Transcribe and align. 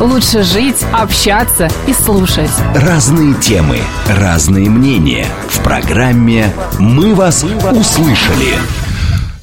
лучше 0.00 0.42
жить, 0.42 0.84
общаться 0.92 1.68
и 1.86 1.92
слушать. 1.92 2.50
Разные 2.74 3.34
темы, 3.34 3.78
разные 4.08 4.68
мнения. 4.68 5.26
В 5.48 5.62
программе 5.62 6.52
«Мы 6.78 7.14
вас 7.14 7.44
услышали». 7.72 8.89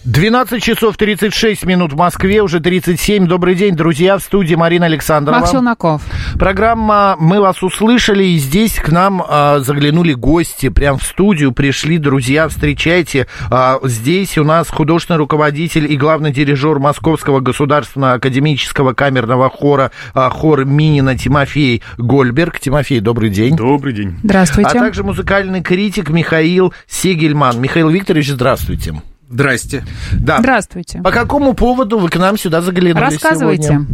12 0.07 0.63
часов 0.63 0.95
36 0.95 1.65
минут 1.65 1.91
в 1.91 1.97
Москве, 1.97 2.41
уже 2.41 2.61
37. 2.61 3.27
Добрый 3.27 3.55
день, 3.55 3.75
друзья, 3.75 4.17
в 4.17 4.21
студии 4.21 4.55
Марина 4.55 4.85
Александрова. 4.85 5.39
Макс 5.39 5.51
Челноков. 5.51 6.01
Программа 6.39 7.17
«Мы 7.19 7.41
вас 7.41 7.61
услышали», 7.61 8.23
и 8.23 8.37
здесь 8.37 8.75
к 8.75 8.87
нам 8.89 9.21
а, 9.27 9.59
заглянули 9.59 10.13
гости, 10.13 10.69
прям 10.69 10.97
в 10.97 11.03
студию 11.03 11.51
пришли 11.51 11.97
друзья, 11.97 12.47
встречайте. 12.47 13.27
А, 13.51 13.79
здесь 13.83 14.37
у 14.37 14.45
нас 14.45 14.69
художественный 14.69 15.17
руководитель 15.17 15.91
и 15.91 15.97
главный 15.97 16.31
дирижер 16.31 16.79
Московского 16.79 17.41
государственного 17.41 18.13
академического 18.13 18.93
камерного 18.93 19.49
хора 19.49 19.91
а, 20.13 20.29
хор 20.29 20.63
Минина 20.63 21.17
Тимофей 21.17 21.83
Гольберг. 21.97 22.61
Тимофей, 22.61 23.01
добрый 23.01 23.29
день. 23.29 23.57
Добрый 23.57 23.91
день. 23.91 24.17
Здравствуйте. 24.23 24.69
А 24.69 24.79
также 24.79 25.03
музыкальный 25.03 25.61
критик 25.61 26.11
Михаил 26.11 26.73
Сегельман. 26.87 27.59
Михаил 27.59 27.89
Викторович, 27.89 28.29
здравствуйте. 28.29 28.95
Здрасте. 29.29 29.83
Да. 30.13 30.39
Здравствуйте. 30.39 31.01
По 31.01 31.11
какому 31.11 31.53
поводу 31.53 31.99
вы 31.99 32.09
к 32.09 32.15
нам 32.17 32.37
сюда 32.37 32.61
заглянули 32.61 32.99
Рассказывайте. 32.99 33.63
сегодня? 33.63 33.87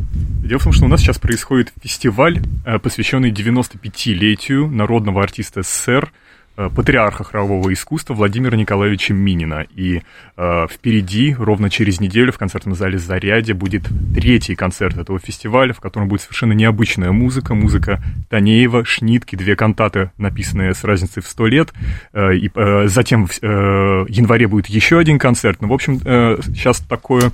Дело 0.44 0.60
в 0.60 0.64
том, 0.64 0.74
что 0.74 0.86
у 0.86 0.88
нас 0.90 1.00
сейчас 1.00 1.18
происходит 1.20 1.72
фестиваль, 1.82 2.42
э, 2.66 2.78
посвященный 2.78 3.32
95-летию 3.32 4.68
народного 4.68 5.24
артиста 5.24 5.64
СССР, 5.64 6.12
патриарха 6.56 7.24
хорового 7.24 7.72
искусства 7.74 8.14
Владимира 8.14 8.56
Николаевича 8.58 9.14
Минина. 9.14 9.66
И 9.76 10.02
э, 10.38 10.68
впереди, 10.70 11.36
ровно 11.38 11.70
через 11.70 12.00
неделю, 12.00 12.32
в 12.32 12.38
концертном 12.38 12.76
зале 12.76 12.98
«Зарядье» 12.98 13.56
будет 13.56 13.84
третий 14.14 14.56
концерт 14.56 14.98
этого 14.98 15.20
фестиваля, 15.20 15.74
в 15.74 15.80
котором 15.80 16.08
будет 16.08 16.22
совершенно 16.22 16.54
необычная 16.54 17.12
музыка. 17.12 17.56
Музыка 17.56 18.04
Танеева, 18.30 18.86
Шнитки, 18.86 19.36
две 19.36 19.56
кантаты, 19.56 20.12
написанные 20.18 20.74
с 20.74 20.84
разницей 20.84 21.24
в 21.24 21.28
сто 21.28 21.48
лет. 21.48 21.74
Э, 22.14 22.36
и 22.36 22.50
э, 22.54 22.88
затем 22.88 23.28
в 23.28 23.32
э, 23.42 24.06
январе 24.10 24.48
будет 24.48 24.68
еще 24.68 25.00
один 25.00 25.20
концерт. 25.20 25.62
Ну, 25.62 25.68
в 25.70 25.74
общем, 25.74 26.00
э, 26.04 26.38
сейчас 26.46 26.80
такое, 26.80 27.32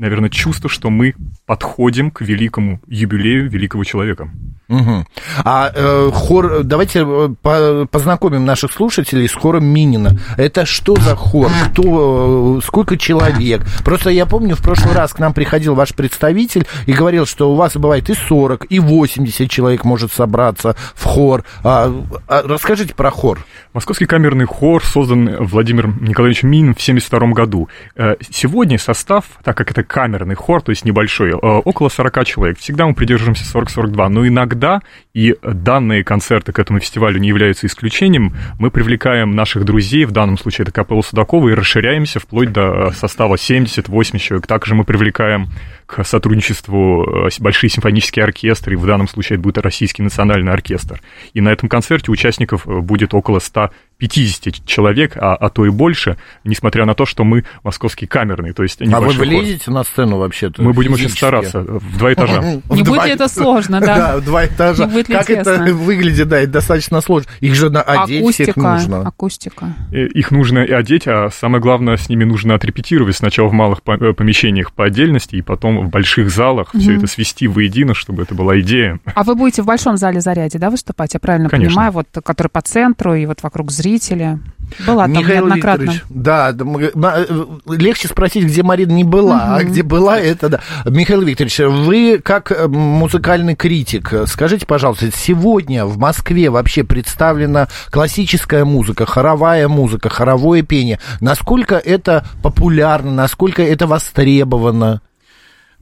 наверное, 0.00 0.30
чувство, 0.30 0.68
что 0.70 0.90
мы 0.90 1.14
подходим 1.46 2.10
к 2.10 2.22
великому 2.22 2.80
юбилею 2.86 3.48
великого 3.50 3.84
человека. 3.84 4.30
Мгм. 4.68 5.04
А 5.44 5.70
э, 5.74 6.10
хор, 6.14 6.62
давайте 6.62 7.00
э, 7.04 7.28
по- 7.42 7.86
познакомим 7.90 8.44
наших 8.44 8.72
слушателей 8.72 9.28
с 9.28 9.32
хором 9.34 9.64
Минина. 9.64 10.16
Это 10.36 10.64
что 10.64 10.94
за 10.94 11.16
хор? 11.16 11.50
Кто, 11.72 12.58
э, 12.58 12.64
сколько 12.64 12.96
человек? 12.96 13.62
Просто 13.84 14.10
я 14.10 14.26
помню, 14.26 14.54
в 14.54 14.62
прошлый 14.62 14.94
раз 14.94 15.12
к 15.12 15.18
нам 15.18 15.34
приходил 15.34 15.74
ваш 15.74 15.92
представитель 15.92 16.66
и 16.86 16.92
говорил, 16.92 17.26
что 17.26 17.52
у 17.52 17.56
вас 17.56 17.76
бывает 17.76 18.08
и 18.10 18.14
40, 18.14 18.66
и 18.70 18.78
80 18.78 19.50
человек 19.50 19.84
может 19.84 20.12
собраться 20.12 20.76
в 20.94 21.04
хор. 21.04 21.44
А, 21.64 21.92
а 22.28 22.42
расскажите 22.44 22.94
про 22.94 23.10
хор. 23.10 23.44
Московский 23.72 24.06
камерный 24.06 24.46
хор 24.46 24.84
создан 24.84 25.36
Владимиром 25.46 25.98
Николаевичем 26.00 26.48
Мининым 26.48 26.74
в 26.74 26.78
1972 26.80 27.32
году. 27.34 27.68
Э, 27.96 28.14
Сегодня 28.30 28.78
состав, 28.78 29.24
так 29.42 29.56
как 29.56 29.72
это 29.72 29.82
камерный 29.90 30.36
хор, 30.36 30.62
то 30.62 30.70
есть 30.70 30.84
небольшой, 30.84 31.30
э, 31.30 31.34
около 31.34 31.88
40 31.88 32.24
человек. 32.24 32.58
Всегда 32.60 32.86
мы 32.86 32.94
придерживаемся 32.94 33.44
40-42, 33.44 34.08
но 34.08 34.26
иногда, 34.26 34.82
и 35.14 35.34
данные 35.42 36.04
концерты 36.04 36.52
к 36.52 36.60
этому 36.60 36.78
фестивалю 36.78 37.18
не 37.18 37.26
являются 37.26 37.66
исключением, 37.66 38.36
мы 38.60 38.70
привлекаем 38.70 39.32
наших 39.32 39.64
друзей, 39.64 40.04
в 40.04 40.12
данном 40.12 40.38
случае 40.38 40.62
это 40.62 40.72
Капелла 40.72 41.02
Судакова, 41.02 41.48
и 41.48 41.54
расширяемся 41.54 42.20
вплоть 42.20 42.52
до 42.52 42.90
э, 42.90 42.92
состава 42.92 43.34
70-80 43.34 44.18
человек. 44.18 44.46
Также 44.46 44.76
мы 44.76 44.84
привлекаем 44.84 45.48
к 45.86 46.04
сотрудничеству 46.04 47.26
э, 47.26 47.30
большие 47.40 47.68
симфонические 47.68 48.24
оркестры, 48.24 48.74
и 48.74 48.76
в 48.76 48.86
данном 48.86 49.08
случае 49.08 49.38
это 49.38 49.42
будет 49.42 49.58
Российский 49.58 50.02
национальный 50.02 50.52
оркестр. 50.52 51.00
И 51.34 51.40
на 51.40 51.48
этом 51.48 51.68
концерте 51.68 52.12
участников 52.12 52.64
будет 52.64 53.12
около 53.12 53.40
150 54.00 54.64
человек, 54.64 55.16
а, 55.16 55.34
а 55.34 55.50
то 55.50 55.66
и 55.66 55.70
больше, 55.70 56.16
несмотря 56.44 56.86
на 56.86 56.94
то, 56.94 57.04
что 57.06 57.24
мы 57.24 57.44
московский 57.62 58.06
камерный, 58.06 58.52
то 58.52 58.62
есть 58.62 58.80
А 58.80 58.84
вы 58.84 58.88
небольшой 58.90 59.14
хор. 59.16 59.26
влезете 59.26 59.70
на 59.70 59.84
сцену 59.84 60.18
вообще-то? 60.18 60.62
Мы 60.62 60.72
будем 60.72 60.94
очень 60.94 61.10
стараться, 61.10 61.60
в 61.60 61.98
два 61.98 62.12
этажа. 62.12 62.42
Не 62.70 62.82
будет 62.82 63.04
это 63.04 63.28
сложно, 63.28 63.80
да? 63.80 63.96
Да, 63.96 64.16
в 64.18 64.24
два 64.24 64.46
этажа. 64.46 64.88
Как 65.08 65.30
это 65.30 65.64
выглядит, 65.74 66.28
да, 66.28 66.40
это 66.40 66.52
достаточно 66.52 67.00
сложно. 67.00 67.30
Их 67.40 67.54
же 67.54 67.66
одеть 67.68 68.34
всех 68.34 68.56
нужно. 68.56 69.02
Акустика. 69.06 69.74
Э, 69.92 70.06
Их 70.06 70.30
нужно 70.30 70.60
и 70.60 70.72
одеть, 70.72 71.06
а 71.06 71.28
самое 71.30 71.60
главное, 71.62 71.96
с 71.96 72.08
ними 72.08 72.24
нужно 72.24 72.54
отрепетировать 72.54 73.16
сначала 73.16 73.48
в 73.48 73.52
малых 73.52 73.80
э, 73.86 74.12
помещениях 74.12 74.72
по 74.72 74.84
отдельности, 74.84 75.36
и 75.36 75.42
потом 75.42 75.86
в 75.86 75.90
больших 75.90 76.30
залах 76.30 76.70
все 76.74 76.96
это 76.96 77.06
свести 77.06 77.48
воедино, 77.48 77.94
чтобы 77.94 78.22
это 78.22 78.34
была 78.34 78.58
идея. 78.60 79.00
А 79.14 79.24
вы 79.24 79.34
будете 79.34 79.62
в 79.62 79.66
большом 79.66 79.96
зале 79.96 80.20
заряде, 80.20 80.58
да, 80.58 80.70
выступать? 80.70 81.14
Я 81.14 81.20
правильно 81.20 81.48
понимаю, 81.48 81.92
вот 81.92 82.06
который 82.24 82.48
по 82.48 82.60
центру 82.62 83.14
и 83.14 83.26
вот 83.26 83.42
вокруг 83.42 83.70
зрителя. 83.90 84.38
Была 84.86 85.04
там 85.04 85.12
Михаил 85.14 85.46
неоднократно. 85.46 85.82
Викторович, 85.82 86.04
да, 86.10 86.54
на- 86.94 87.24
э, 87.28 87.46
легче 87.66 88.06
спросить, 88.06 88.44
где 88.44 88.62
Марина 88.62 88.92
не 88.92 89.02
была, 89.02 89.56
а 89.56 89.64
где 89.64 89.82
была, 89.82 90.16
это 90.20 90.48
да. 90.48 90.60
Михаил 90.88 91.22
Викторович, 91.22 91.58
вы 91.58 92.20
как 92.22 92.52
э, 92.52 92.68
музыкальный 92.68 93.56
критик, 93.56 94.12
э, 94.12 94.26
скажите, 94.26 94.66
пожалуйста, 94.66 95.10
сегодня 95.12 95.86
в 95.86 95.98
Москве 95.98 96.50
вообще 96.50 96.84
представлена 96.84 97.66
классическая 97.90 98.64
музыка, 98.64 99.06
хоровая 99.06 99.66
музыка, 99.66 100.08
хоровое 100.08 100.62
пение. 100.62 101.00
Насколько 101.20 101.74
это 101.74 102.24
популярно, 102.40 103.10
насколько 103.12 103.64
это 103.64 103.88
востребовано? 103.88 105.00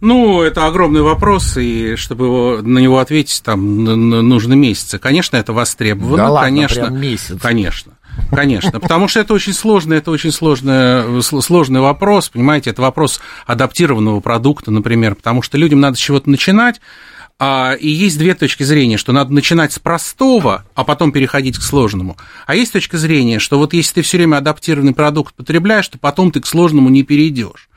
Ну, 0.01 0.43
это 0.43 0.67
огромный 0.67 1.03
вопрос, 1.03 1.57
и 1.57 1.97
чтобы 1.97 2.27
его, 2.27 2.59
на 2.63 2.79
него 2.79 2.99
ответить, 3.01 3.43
там 3.43 3.81
н- 3.89 4.13
н- 4.15 4.29
нужно 4.29 4.55
месяцы. 4.55 4.99
Конечно, 4.99 5.37
это 5.37 5.53
востребовано, 5.53 6.17
Да 6.17 6.31
ладно, 6.31 6.49
конечно. 6.49 6.83
прям 6.87 7.01
месяц. 7.01 7.37
Конечно. 7.41 7.93
Конечно, 8.31 8.81
потому 8.81 9.07
что 9.07 9.21
это 9.21 9.33
очень 9.33 9.53
сложный, 9.53 9.99
это 9.99 10.11
очень 10.11 10.33
сложный, 10.33 10.73
сл- 11.21 11.41
сложный 11.41 11.81
вопрос, 11.81 12.29
понимаете, 12.29 12.71
это 12.71 12.83
вопрос 12.83 13.21
адаптированного 13.47 14.21
продукта, 14.21 14.71
например, 14.73 15.15
потому 15.15 15.41
что 15.43 15.57
людям 15.57 15.81
надо 15.81 15.97
с 15.97 16.01
чего-то 16.01 16.29
начинать, 16.29 16.81
а, 17.39 17.75
и 17.75 17.89
есть 17.89 18.19
две 18.19 18.35
точки 18.35 18.65
зрения, 18.65 18.97
что 18.97 19.13
надо 19.13 19.33
начинать 19.33 19.73
с 19.73 19.79
простого, 19.79 20.65
а 20.75 20.83
потом 20.83 21.13
переходить 21.13 21.57
к 21.59 21.63
сложному. 21.63 22.17
А 22.47 22.57
есть 22.57 22.73
точка 22.73 22.99
зрения, 22.99 23.39
что 23.39 23.57
вот 23.59 23.73
если 23.73 23.95
ты 23.95 24.03
все 24.03 24.17
время 24.19 24.39
адаптированный 24.39 24.95
продукт 24.95 25.35
потребляешь, 25.35 25.87
то 25.87 25.99
потом 25.99 26.33
ты 26.33 26.41
к 26.41 26.47
сложному 26.47 26.89
не 26.89 27.05
перейдешь. 27.05 27.69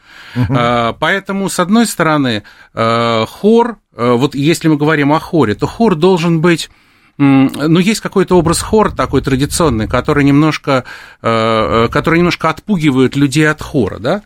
А, 0.49 0.93
Поэтому, 0.93 1.49
с 1.49 1.59
одной 1.59 1.85
стороны, 1.85 2.43
э, 2.73 3.25
хор, 3.27 3.77
э, 3.95 4.11
вот 4.13 4.35
если 4.35 4.67
мы 4.67 4.77
говорим 4.77 5.11
о 5.13 5.19
хоре, 5.19 5.55
то 5.55 5.67
хор 5.67 5.95
должен 5.95 6.41
быть 6.41 6.69
м, 7.19 7.51
ну, 7.53 7.79
есть 7.79 7.99
какой-то 7.99 8.37
образ 8.37 8.61
хора 8.61 8.89
такой 8.89 9.21
традиционный, 9.21 9.87
который 9.87 10.23
немножко, 10.23 10.85
который 11.21 12.17
немножко 12.17 12.49
отпугивает 12.49 13.15
людей 13.15 13.47
от 13.47 13.61
хора, 13.61 13.99
да? 13.99 14.21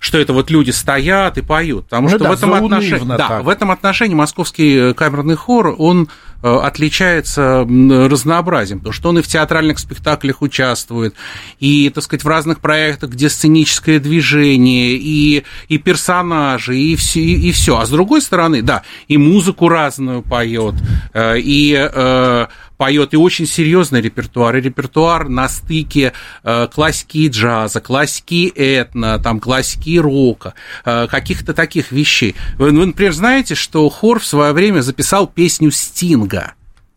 Что 0.00 0.18
это 0.18 0.32
вот 0.32 0.50
люди 0.50 0.70
стоят 0.70 1.38
и 1.38 1.42
поют. 1.42 1.84
Потому 1.84 2.08
Ну 2.08 2.16
что 2.16 2.24
да, 2.24 2.30
в, 2.30 2.32
этом 2.34 2.52
отношении, 2.54 3.06
да, 3.06 3.16
так. 3.16 3.44
в 3.44 3.48
этом 3.48 3.70
отношении 3.70 4.14
московский 4.14 4.90
э, 4.90 4.94
камерный 4.94 5.36
хор, 5.36 5.74
он 5.78 6.08
отличается 6.44 7.64
м, 7.66 8.06
разнообразием, 8.06 8.80
потому 8.80 8.92
что 8.92 9.08
он 9.08 9.18
и 9.18 9.22
в 9.22 9.26
театральных 9.26 9.78
спектаклях 9.78 10.42
участвует, 10.42 11.14
и, 11.58 11.90
так 11.90 12.04
сказать, 12.04 12.24
в 12.24 12.28
разных 12.28 12.60
проектах, 12.60 13.10
где 13.10 13.30
сценическое 13.30 13.98
движение, 13.98 14.92
и, 14.92 15.44
и 15.68 15.78
персонажи, 15.78 16.76
и 16.76 16.96
все, 16.96 17.20
и, 17.20 17.52
все. 17.52 17.78
А 17.78 17.86
с 17.86 17.90
другой 17.90 18.20
стороны, 18.20 18.62
да, 18.62 18.82
и 19.08 19.16
музыку 19.16 19.68
разную 19.68 20.22
поет, 20.22 20.74
э, 21.12 21.38
и 21.38 21.74
э, 21.74 22.46
поет 22.76 23.14
и 23.14 23.16
очень 23.16 23.46
серьезный 23.46 24.00
репертуар, 24.00 24.56
и 24.56 24.60
репертуар 24.60 25.28
на 25.28 25.48
стыке 25.48 26.12
э, 26.42 26.66
классики 26.74 27.28
джаза, 27.28 27.80
классики 27.80 28.48
этно, 28.54 29.18
там, 29.18 29.40
классики 29.40 29.98
рока, 29.98 30.54
э, 30.84 31.06
каких-то 31.06 31.54
таких 31.54 31.92
вещей. 31.92 32.34
Вы, 32.58 32.70
вы, 32.70 32.86
например, 32.86 33.12
знаете, 33.12 33.54
что 33.54 33.88
хор 33.88 34.18
в 34.20 34.26
свое 34.26 34.52
время 34.52 34.80
записал 34.80 35.26
песню 35.26 35.70
Стинга? 35.70 36.54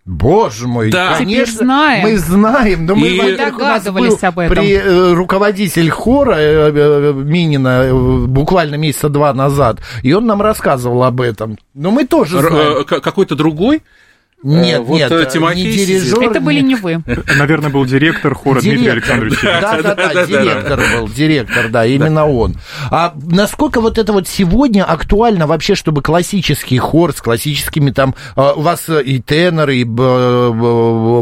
Боже 0.09 0.69
мой, 0.69 0.89
Да. 0.89 1.17
конечно, 1.17 1.43
Теперь 1.45 1.65
знаем. 1.67 2.03
мы 2.03 2.17
знаем, 2.17 2.85
но 2.85 2.95
мы, 2.95 3.09
И- 3.09 3.19
во-первых, 3.19 3.57
у 3.57 3.59
нас 3.61 3.83
Догадывались 3.83 4.19
был 4.21 4.27
об 4.29 4.39
этом. 4.39 4.55
При, 4.55 4.71
э, 4.71 5.13
руководитель 5.13 5.89
хора 5.89 6.35
э, 6.37 6.71
э, 6.73 7.13
Минина 7.13 7.89
буквально 8.25 8.75
месяца 8.75 9.09
два 9.09 9.33
назад, 9.33 9.81
и 10.03 10.13
он 10.13 10.25
нам 10.25 10.41
рассказывал 10.41 11.03
об 11.03 11.19
этом. 11.19 11.57
Но 11.73 11.91
мы 11.91 12.05
тоже 12.07 12.37
Р- 12.37 12.47
знаем. 12.49 12.85
к- 12.85 13.01
какой-то 13.01 13.35
другой? 13.35 13.83
Нет, 14.43 14.81
вот, 14.83 14.97
нет, 14.97 15.11
э, 15.11 15.53
не 15.55 15.63
дирижер. 15.63 16.21
Это 16.21 16.39
были 16.39 16.59
не 16.59 16.75
вы. 16.75 17.01
Наверное, 17.39 17.71
был 17.71 17.85
директор 17.85 18.35
хора 18.35 18.61
Дмитрий 18.61 18.83
Директор. 18.83 19.15
Александрович. 19.15 19.39
Да, 19.41 19.81
да, 19.81 19.95
да, 20.13 20.25
директор 20.27 20.79
был, 20.95 21.07
директор, 21.09 21.69
да, 21.69 21.85
именно 21.87 22.27
он. 22.27 22.55
А 22.91 23.13
насколько 23.15 23.81
вот 23.81 23.97
это 23.97 24.13
вот 24.13 24.27
сегодня 24.27 24.83
актуально 24.83 25.47
вообще, 25.47 25.73
чтобы 25.73 26.03
классический 26.03 26.77
хор 26.77 27.13
с 27.13 27.21
классическими 27.21 27.89
там, 27.89 28.13
а, 28.35 28.53
у 28.53 28.61
вас 28.61 28.87
и 28.89 29.19
теноры, 29.19 29.77
и 29.77 29.83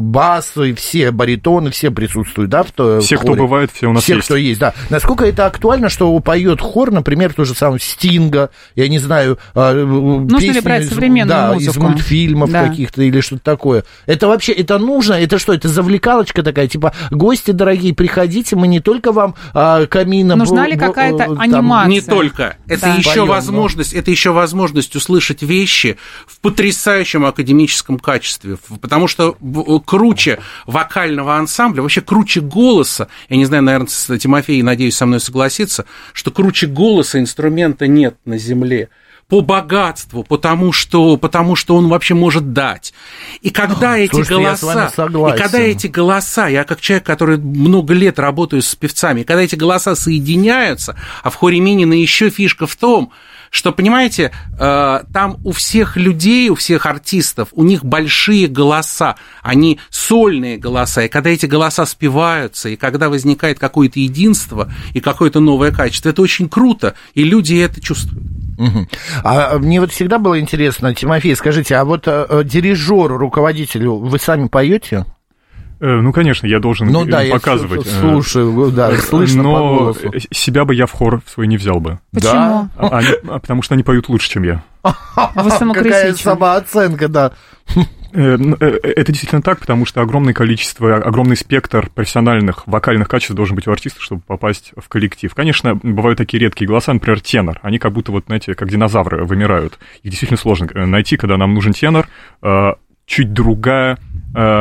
бас, 0.01 0.57
и 0.57 0.73
все 0.73 1.11
баритоны, 1.11 1.71
все 1.71 1.91
присутствуют, 1.91 2.49
да, 2.49 2.63
в 2.63 2.71
то- 2.71 2.99
Все, 2.99 3.15
кто 3.17 3.27
хоре? 3.29 3.41
бывает, 3.41 3.71
все 3.73 3.87
у 3.87 3.93
нас 3.93 4.03
все, 4.03 4.15
есть. 4.15 4.25
кто 4.25 4.35
есть, 4.35 4.59
да. 4.59 4.73
Насколько 4.89 5.25
это 5.25 5.45
актуально, 5.45 5.87
что 5.87 6.17
поет 6.19 6.59
хор, 6.59 6.91
например, 6.91 7.33
то 7.33 7.45
же 7.45 7.53
самое 7.53 7.79
Стинга, 7.79 8.49
я 8.75 8.87
не 8.89 8.99
знаю, 8.99 9.39
Нужно 9.55 10.51
ли 10.51 10.59
брать 10.59 10.89
современную 10.89 11.27
да, 11.51 11.55
из 11.55 11.75
мультфильмов 11.77 12.51
Да. 12.51 12.67
каких-то 12.67 13.04
или 13.07 13.21
что-то 13.21 13.43
такое. 13.43 13.83
Это 14.05 14.27
вообще, 14.27 14.51
это 14.53 14.77
нужно? 14.77 15.13
Это 15.13 15.39
что, 15.39 15.53
это 15.53 15.67
завлекалочка 15.69 16.43
такая, 16.43 16.67
типа, 16.67 16.93
гости 17.11 17.51
дорогие, 17.51 17.93
приходите, 17.93 18.55
мы 18.55 18.67
не 18.67 18.79
только 18.79 19.11
вам 19.11 19.35
а, 19.53 19.85
камина... 19.87 20.35
Нужна 20.35 20.67
ли 20.67 20.77
какая-то 20.77 21.23
э, 21.23 21.27
там, 21.27 21.39
анимация? 21.39 21.89
Не 21.91 22.01
только. 22.01 22.57
Это 22.67 22.81
Да. 22.81 22.95
еще 22.95 23.13
Поем, 23.15 23.27
возможность, 23.27 23.93
это 23.93 24.11
еще 24.11 24.31
возможность 24.31 24.95
услышать 24.95 25.41
вещи 25.41 25.97
в 26.27 26.39
потрясающем 26.39 27.25
академическом 27.25 27.99
качестве. 27.99 28.57
Потому 28.81 29.07
что 29.07 29.35
в- 29.39 29.79
круче 29.79 30.39
вокального 30.65 31.35
ансамбля, 31.37 31.81
вообще 31.81 32.01
круче 32.01 32.41
голоса, 32.41 33.07
я 33.29 33.37
не 33.37 33.45
знаю, 33.45 33.63
наверное, 33.63 33.87
с- 33.87 34.17
Тимофей, 34.17 34.61
надеюсь, 34.61 34.95
со 34.95 35.05
мной 35.05 35.19
согласится, 35.19 35.85
что 36.13 36.31
круче 36.31 36.67
голоса 36.67 37.19
инструмента 37.19 37.87
нет 37.87 38.15
на 38.25 38.37
земле 38.37 38.89
по 39.27 39.41
богатству, 39.41 40.23
потому 40.23 40.71
что, 40.71 41.17
потому 41.17 41.55
что 41.55 41.75
он 41.75 41.87
вообще 41.87 42.13
может 42.13 42.53
дать. 42.53 42.93
И 43.41 43.49
когда 43.49 43.97
эти 43.97 44.11
слушайте, 44.11 44.35
голоса, 44.35 44.91
и 44.95 45.37
когда 45.37 45.59
эти 45.59 45.87
голоса, 45.87 46.47
я 46.47 46.63
как 46.63 46.79
человек, 46.79 47.05
который 47.05 47.37
много 47.37 47.93
лет 47.93 48.19
работаю 48.19 48.61
с 48.61 48.75
певцами, 48.75 49.21
и 49.21 49.23
когда 49.23 49.41
эти 49.41 49.55
голоса 49.55 49.95
соединяются, 49.95 50.95
а 51.23 51.31
в 51.31 51.35
хоре 51.35 51.59
Минина 51.59 51.93
еще 51.93 52.29
фишка 52.29 52.67
в 52.67 52.75
том, 52.75 53.11
что, 53.49 53.71
понимаете, 53.71 54.31
э, 54.59 54.99
там 55.13 55.37
у 55.43 55.51
всех 55.53 55.97
людей, 55.97 56.49
у 56.49 56.55
всех 56.55 56.85
артистов, 56.85 57.49
у 57.53 57.63
них 57.63 57.85
большие 57.85 58.47
голоса, 58.47 59.15
они 59.41 59.79
сольные 59.89 60.57
голоса, 60.57 61.03
и 61.03 61.07
когда 61.07 61.29
эти 61.29 61.45
голоса 61.45 61.85
спеваются, 61.85 62.69
и 62.69 62.75
когда 62.75 63.09
возникает 63.09 63.57
какое-то 63.57 63.99
единство 63.99 64.71
и 64.93 64.99
какое-то 64.99 65.39
новое 65.39 65.71
качество, 65.71 66.09
это 66.09 66.21
очень 66.21 66.49
круто, 66.49 66.95
и 67.13 67.23
люди 67.23 67.55
это 67.55 67.81
чувствуют. 67.81 68.44
Мгм. 68.57 68.87
А 69.23 69.57
мне 69.57 69.79
вот 69.81 69.91
всегда 69.91 70.17
было 70.19 70.39
интересно, 70.39 70.93
Тимофей, 70.95 71.35
скажите, 71.35 71.75
а 71.75 71.85
вот 71.85 72.07
э, 72.07 72.25
э, 72.29 72.43
дирижеру, 72.43 73.17
руководителю, 73.17 73.95
вы 73.95 74.17
сами 74.19 74.47
поете? 74.47 75.05
Э, 75.81 75.99
Ну, 75.99 76.13
конечно, 76.13 76.47
я 76.47 76.59
должен 76.59 76.87
Ну 76.87 77.03
э, 77.05 77.09
да, 77.11 77.21
я 77.21 77.33
показывать. 77.33 77.85
э, 77.85 77.89
слушаю, 77.99 78.71
да, 78.71 78.95
слышно 78.97 79.43
по 79.43 79.49
но 79.49 79.75
голосу. 79.77 80.09
э, 80.13 80.19
себя 80.31 80.63
бы 80.63 80.73
я 80.73 80.85
в 80.85 80.91
хор 80.93 81.21
свой 81.27 81.47
не 81.47 81.57
взял 81.57 81.79
бы. 81.81 81.99
Почему? 82.13 82.69
А 82.77 82.97
они- 82.97 83.07
а 83.27 83.39
потому 83.39 83.61
что 83.61 83.73
они 83.73 83.83
поют 83.83 84.07
лучше, 84.07 84.29
чем 84.29 84.43
я. 84.43 84.63
Вы 84.83 84.93
Какая 85.73 86.13
самооценка, 86.13 87.07
да. 87.09 87.31
Э, 88.15 88.37
э, 88.61 88.79
Это 88.95 89.11
действительно 89.11 89.41
так, 89.41 89.59
потому 89.59 89.85
что 89.85 90.01
огромное 90.01 90.33
количество, 90.33 90.95
огромный 90.95 91.35
спектр 91.35 91.89
профессиональных 91.93 92.65
вокальных 92.65 93.09
качеств 93.09 93.35
должен 93.35 93.55
быть 93.55 93.67
у 93.67 93.71
артиста, 93.71 94.01
чтобы 94.01 94.21
попасть 94.21 94.71
в 94.77 94.87
коллектив. 94.87 95.33
Конечно, 95.35 95.75
бывают 95.75 96.17
такие 96.17 96.39
редкие 96.39 96.67
голоса, 96.67 96.93
например, 96.93 97.19
тенор. 97.19 97.59
Они 97.61 97.77
как 97.77 97.91
будто, 97.91 98.13
вот, 98.13 98.25
знаете, 98.27 98.55
как 98.55 98.69
динозавры 98.69 99.25
вымирают. 99.25 99.79
Их 100.03 100.11
действительно 100.11 100.37
сложно 100.37 100.69
э, 100.73 100.85
найти, 100.85 101.17
когда 101.17 101.37
нам 101.37 101.53
нужен 101.53 101.73
тенор. 101.73 102.07
Чуть 103.05 103.33
другая 103.33 103.99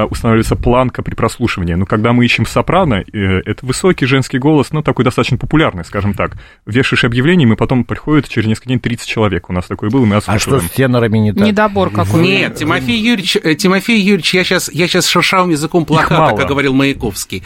устанавливается 0.04 0.56
планка 0.56 1.02
при 1.02 1.14
прослушивании. 1.14 1.74
Но 1.74 1.86
когда 1.86 2.12
мы 2.12 2.24
ищем 2.24 2.46
сопрано, 2.46 3.04
э, 3.12 3.40
это 3.44 3.66
высокий 3.66 4.06
женский 4.06 4.38
голос, 4.38 4.72
ну, 4.72 4.82
такой 4.82 5.04
достаточно 5.04 5.36
популярный, 5.36 5.84
скажем 5.84 6.14
так. 6.14 6.32
Вешаешь 6.66 7.04
объявление, 7.04 7.46
и 7.46 7.48
мы 7.50 7.56
потом 7.56 7.84
приходит 7.84 8.28
через 8.28 8.46
несколько 8.46 8.68
дней 8.68 8.78
30 8.78 9.08
человек. 9.08 9.50
У 9.50 9.52
нас 9.52 9.66
такое 9.66 9.90
было, 9.90 10.04
мы 10.04 10.16
А 10.24 10.38
что 10.38 10.60
с 10.60 10.70
тенорами 10.70 11.18
не 11.18 11.32
так? 11.32 11.46
Недобор 11.46 11.90
какой. 11.90 12.22
Нет, 12.22 12.56
Тимофей 12.56 12.98
Юрьевич, 12.98 13.36
э, 13.42 13.54
Тимофей 13.54 14.00
Юрьевич, 14.00 14.34
я 14.34 14.44
сейчас, 14.44 14.70
я 14.72 14.86
сейчас 14.86 15.06
шершавым 15.06 15.50
языком 15.50 15.84
плохо, 15.84 16.14
мало. 16.14 16.36
как 16.36 16.48
говорил 16.48 16.74
Маяковский. 16.74 17.42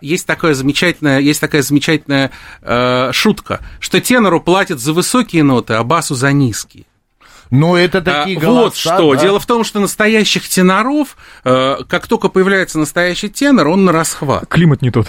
Есть 0.00 0.26
такое 0.26 0.54
замечательное, 0.54 1.20
есть 1.20 1.40
такая 1.40 1.62
замечательная 1.62 2.30
э, 2.62 3.10
шутка, 3.12 3.60
что 3.78 4.00
тенору 4.00 4.40
платят 4.40 4.80
за 4.80 4.92
высокие 4.92 5.42
ноты, 5.42 5.74
а 5.74 5.84
басу 5.84 6.14
за 6.14 6.32
низкие. 6.32 6.84
Ну, 7.50 7.74
это 7.76 7.98
А, 7.98 8.00
такие 8.02 8.38
вот 8.38 8.44
голоса, 8.44 8.76
что. 8.94 9.14
да. 9.14 9.20
Дело 9.20 9.40
в 9.40 9.46
том, 9.46 9.64
что 9.64 9.80
настоящих 9.80 10.48
теноров, 10.48 11.16
э, 11.44 11.76
как 11.88 12.06
только 12.06 12.28
появляется 12.28 12.78
настоящий 12.78 13.28
тенор, 13.28 13.68
он 13.68 13.84
на 13.84 13.92
расхват. 13.92 14.46
Климат 14.48 14.82
не 14.82 14.90
тот. 14.90 15.08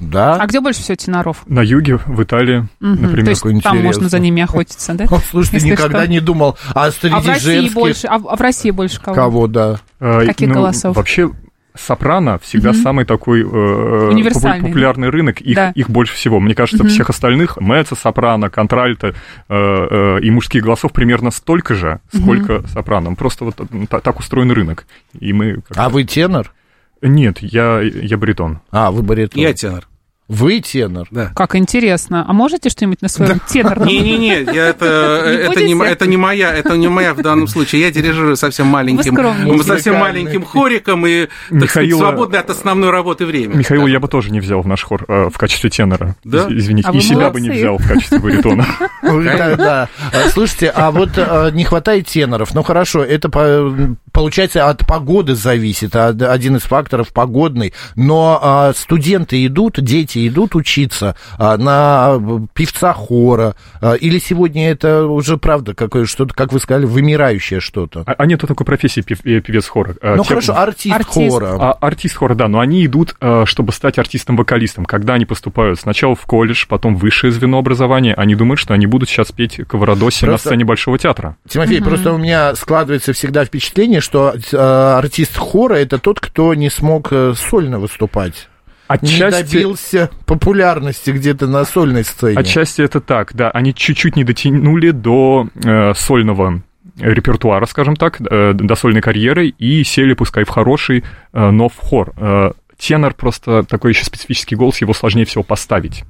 Да? 0.00 0.36
А 0.36 0.46
где 0.46 0.60
больше 0.60 0.80
всего 0.80 0.94
теноров? 0.94 1.38
На 1.46 1.60
юге, 1.60 1.98
в 2.06 2.22
Италии, 2.22 2.68
Мгм. 2.78 3.02
например. 3.02 3.24
То 3.24 3.30
есть 3.30 3.42
там 3.42 3.52
интересно. 3.52 3.82
можно 3.82 4.08
за 4.08 4.18
ними 4.20 4.42
охотиться, 4.42 4.94
да? 4.94 5.06
Слушайте, 5.30 5.56
Если 5.56 5.70
никогда 5.70 6.02
что. 6.02 6.10
не 6.10 6.20
думал. 6.20 6.56
А 6.72 6.90
среди 6.92 7.14
А 7.14 7.20
в 7.20 7.26
России 7.26 7.54
женских... 7.54 7.74
больше, 7.74 8.06
а 8.06 8.18
в 8.18 8.28
а 8.28 8.36
в 8.36 8.40
России 8.40 8.70
больше 8.70 9.00
кого? 9.00 9.14
Кого, 9.16 9.46
да. 9.48 9.80
Э, 9.98 10.24
Каких 10.26 10.50
голосов? 10.50 10.94
Вообще, 10.96 11.30
сопрано 11.78 12.38
всегда 12.38 12.72
самый 12.74 13.04
такой 13.04 13.42
э, 13.42 14.08
Универсальный, 14.10 14.60
попу- 14.60 14.68
популярный 14.68 15.08
рынок. 15.10 15.40
Их, 15.40 15.56
Да. 15.56 15.70
их 15.74 15.88
больше 15.90 16.14
всего. 16.14 16.40
Мне 16.40 16.54
кажется, 16.54 16.84
всех 16.86 17.10
остальных, 17.10 17.56
меццо, 17.60 17.94
сопрано, 17.96 18.50
контральто 18.50 19.08
э, 19.08 19.12
э, 19.48 20.20
и 20.22 20.30
мужских 20.30 20.62
голосов 20.62 20.92
примерно 20.92 21.30
столько 21.30 21.74
же, 21.74 22.00
сколько 22.14 22.66
сопрано. 22.68 23.14
Просто 23.14 23.44
вот 23.44 23.56
так 23.88 24.18
устроен 24.18 24.50
рынок. 24.50 24.86
И 25.18 25.32
мы... 25.32 25.60
А 25.74 25.88
вы 25.88 26.04
тенор? 26.04 26.52
Нет, 27.00 27.38
я, 27.40 27.80
я 27.80 28.16
баритон. 28.18 28.58
А, 28.70 28.90
вы 28.90 29.02
баритон. 29.02 29.40
Я 29.40 29.52
тенор. 29.54 29.86
Вы 30.28 30.60
тенор? 30.60 31.08
Да. 31.10 31.32
Как 31.34 31.54
интересно. 31.56 32.24
А 32.28 32.32
можете 32.34 32.68
что-нибудь 32.68 33.00
на 33.00 33.08
своем 33.08 33.40
тенорном? 33.48 33.88
Не-не-не, 33.88 34.34
это, 34.34 35.24
Не 35.26 35.36
это, 35.50 35.64
не, 35.64 35.74
будете? 35.74 35.92
это 35.92 36.06
не 36.06 36.16
моя, 36.18 36.52
это 36.54 36.76
не 36.76 36.88
моя 36.88 37.14
в 37.14 37.22
данном 37.22 37.48
случае. 37.48 37.80
Я 37.82 37.90
дирижирую 37.90 38.36
совсем 38.36 38.66
маленьким, 38.66 39.16
совсем 39.62 39.96
маленьким 39.96 40.44
хориком 40.44 41.06
и, 41.06 41.28
Михаила- 41.50 41.98
свободное 41.98 42.40
от 42.40 42.50
основной 42.50 42.90
работы 42.90 43.24
время. 43.24 43.54
Михаила 43.56 43.86
я 43.86 44.00
бы 44.00 44.08
тоже 44.08 44.30
не 44.30 44.40
взял 44.40 44.60
в 44.60 44.66
наш 44.66 44.82
хор 44.82 45.04
э, 45.08 45.30
в 45.32 45.38
качестве 45.38 45.70
тенора. 45.70 46.14
Да? 46.24 46.44
Из- 46.48 46.64
Извините. 46.64 46.88
А 46.88 46.92
и 46.94 47.00
себя 47.00 47.30
бы 47.30 47.40
не 47.40 47.48
взял 47.50 47.78
в 47.78 47.88
качестве 47.88 48.18
баритона. 48.18 48.66
Да, 49.02 49.56
да. 49.56 49.88
А, 50.12 50.28
Слушайте, 50.30 50.68
а 50.74 50.90
вот 50.90 51.10
не 51.52 51.64
хватает 51.64 52.06
теноров. 52.06 52.54
Ну 52.54 52.62
хорошо, 52.62 53.02
это 53.02 53.28
по- 53.30 53.96
получается 54.18 54.68
от 54.68 54.84
погоды 54.84 55.36
зависит, 55.36 55.94
а, 55.94 56.08
один 56.08 56.56
из 56.56 56.62
факторов 56.62 57.12
погодный. 57.12 57.72
Но 57.94 58.38
а, 58.42 58.72
студенты 58.74 59.46
идут, 59.46 59.80
дети 59.80 60.26
идут 60.26 60.56
учиться 60.56 61.14
а, 61.38 61.56
на 61.56 62.18
певца 62.52 62.92
хора. 62.92 63.54
А, 63.80 63.94
или 63.94 64.18
сегодня 64.18 64.70
это 64.70 65.04
уже 65.06 65.36
правда 65.36 65.72
какое 65.72 66.04
что-то, 66.04 66.34
как 66.34 66.52
вы 66.52 66.58
сказали, 66.58 66.84
вымирающее 66.84 67.60
что-то. 67.60 68.02
А, 68.06 68.14
а 68.18 68.26
нету 68.26 68.48
такой 68.48 68.66
профессии 68.66 69.02
пев- 69.02 69.20
э, 69.24 69.40
певец 69.40 69.68
хора. 69.68 69.94
Ну 70.02 70.24
те- 70.24 70.28
хорошо, 70.30 70.56
артист, 70.58 70.96
Артист. 70.96 71.30
хора. 71.30 71.56
А, 71.60 71.72
артист 71.74 72.16
хора, 72.16 72.34
да, 72.34 72.48
но 72.48 72.58
они 72.58 72.84
идут, 72.84 73.14
чтобы 73.44 73.72
стать 73.72 73.98
артистом-вокалистом. 73.98 74.84
Когда 74.84 75.14
они 75.14 75.26
поступают 75.26 75.78
сначала 75.78 76.16
в 76.16 76.22
колледж, 76.26 76.66
потом 76.68 76.96
в 76.96 77.00
высшее 77.00 77.32
звено 77.32 77.58
образования, 77.58 78.14
они 78.14 78.34
думают, 78.34 78.58
что 78.58 78.74
они 78.74 78.86
будут 78.86 79.08
сейчас 79.08 79.30
петь 79.30 79.60
Каварадоси 79.68 80.24
на 80.24 80.32
Просто- 80.32 80.48
сцене 80.48 80.64
Большого 80.64 80.98
театра. 80.98 81.36
Тимофей, 81.48 81.80
просто 81.80 82.12
у 82.12 82.18
меня 82.18 82.56
складывается 82.56 83.12
всегда 83.12 83.44
впечатление, 83.44 84.00
что 84.08 84.34
э, 84.34 84.56
артист 84.56 85.36
хора 85.36 85.74
это 85.74 85.98
тот, 85.98 86.18
кто 86.18 86.54
не 86.54 86.70
смог 86.70 87.08
э, 87.12 87.34
сольно 87.36 87.78
выступать. 87.78 88.48
Не 88.88 88.94
Отчасти, 88.96 89.52
добился 89.52 90.10
популярности 90.24 91.10
где-то 91.10 91.46
на 91.46 91.66
сольной 91.66 92.04
сцене. 92.04 92.38
отчасти 92.38 92.80
это 92.80 93.00
так, 93.02 93.34
да. 93.34 93.50
Они 93.50 93.74
чуть-чуть 93.74 94.16
не 94.16 94.24
дотянули 94.24 94.92
до 94.92 95.48
э, 95.62 95.92
сольного 95.94 96.62
репертуара, 96.98 97.66
скажем 97.66 97.96
так, 97.96 98.18
э, 98.18 98.54
до 98.54 98.74
сольной 98.76 99.02
карьеры 99.02 99.48
и 99.48 99.84
сели, 99.84 100.14
пускай 100.14 100.44
в 100.44 100.48
хороший, 100.48 101.04
э, 101.34 101.50
но 101.50 101.68
в 101.68 101.76
хор. 101.76 102.14
Э, 102.16 102.52
тенор 102.78 103.12
просто 103.12 103.62
такой 103.64 103.90
еще 103.90 104.06
специфический 104.06 104.56
голос, 104.56 104.80
его 104.80 104.94
сложнее 104.94 105.26
всего 105.26 105.44
поставить. 105.44 106.04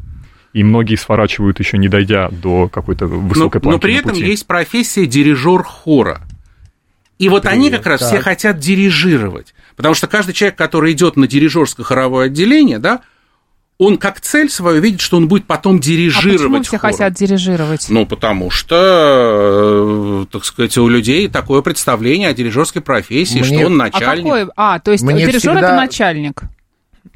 И 0.52 0.62
многие 0.62 0.95
сворачивают 0.95 1.59
еще 1.59 1.78
не 1.78 1.88
дойдя 1.88 2.28
до 2.31 2.69
какой-то 2.69 3.09
Но, 3.09 3.19
высокой 3.19 3.61
планки 3.61 3.75
но 3.75 3.81
при 3.81 3.95
этом 3.97 4.12
пути. 4.12 4.25
есть 4.25 4.47
профессия 4.47 5.05
дирижер 5.05 5.64
хора. 5.64 6.21
И 7.19 7.29
вот 7.29 7.47
они 7.47 7.71
как 7.71 7.85
раз 7.87 8.01
все 8.01 8.17
так. 8.17 8.23
хотят 8.25 8.59
дирижировать. 8.59 9.55
Потому 9.77 9.95
что 9.95 10.07
каждый 10.07 10.33
человек, 10.33 10.57
который 10.57 10.93
идет 10.93 11.17
на 11.17 11.27
дирижерское 11.27 11.85
хоровое 11.85 12.27
отделение, 12.27 12.79
да, 12.79 13.01
он 13.77 13.97
как 13.99 14.21
цель 14.21 14.51
свою 14.51 14.81
видит, 14.81 15.01
что 15.01 15.17
он 15.19 15.29
будет 15.29 15.45
потом 15.47 15.77
А 15.77 15.79
дирижировать. 15.79 16.41
почему 16.41 16.63
все 16.63 16.79
хором. 16.79 16.93
хотят 16.95 17.13
дирижировать? 17.15 17.87
Ну, 17.91 18.07
потому 18.07 18.51
что, 18.51 20.23
э, 20.25 20.27
так 20.33 20.45
сказать, 20.45 20.77
у 20.79 20.89
людей 20.89 21.29
такое 21.29 21.63
представление 21.63 22.29
о 22.29 22.35
дирижерской 22.35 22.83
профессии, 22.83 23.39
Мне- 23.41 23.45
что 23.45 23.67
он 23.67 23.81
А 23.81 23.85
начальник. 23.85 24.25
какой? 24.25 24.47
А, 24.57 24.79
то 24.81 24.91
есть 24.93 25.05
Мне 25.05 25.21
дирижер 25.21 25.39
всегда- 25.41 25.59
это 25.61 25.77
начальник. 25.77 26.43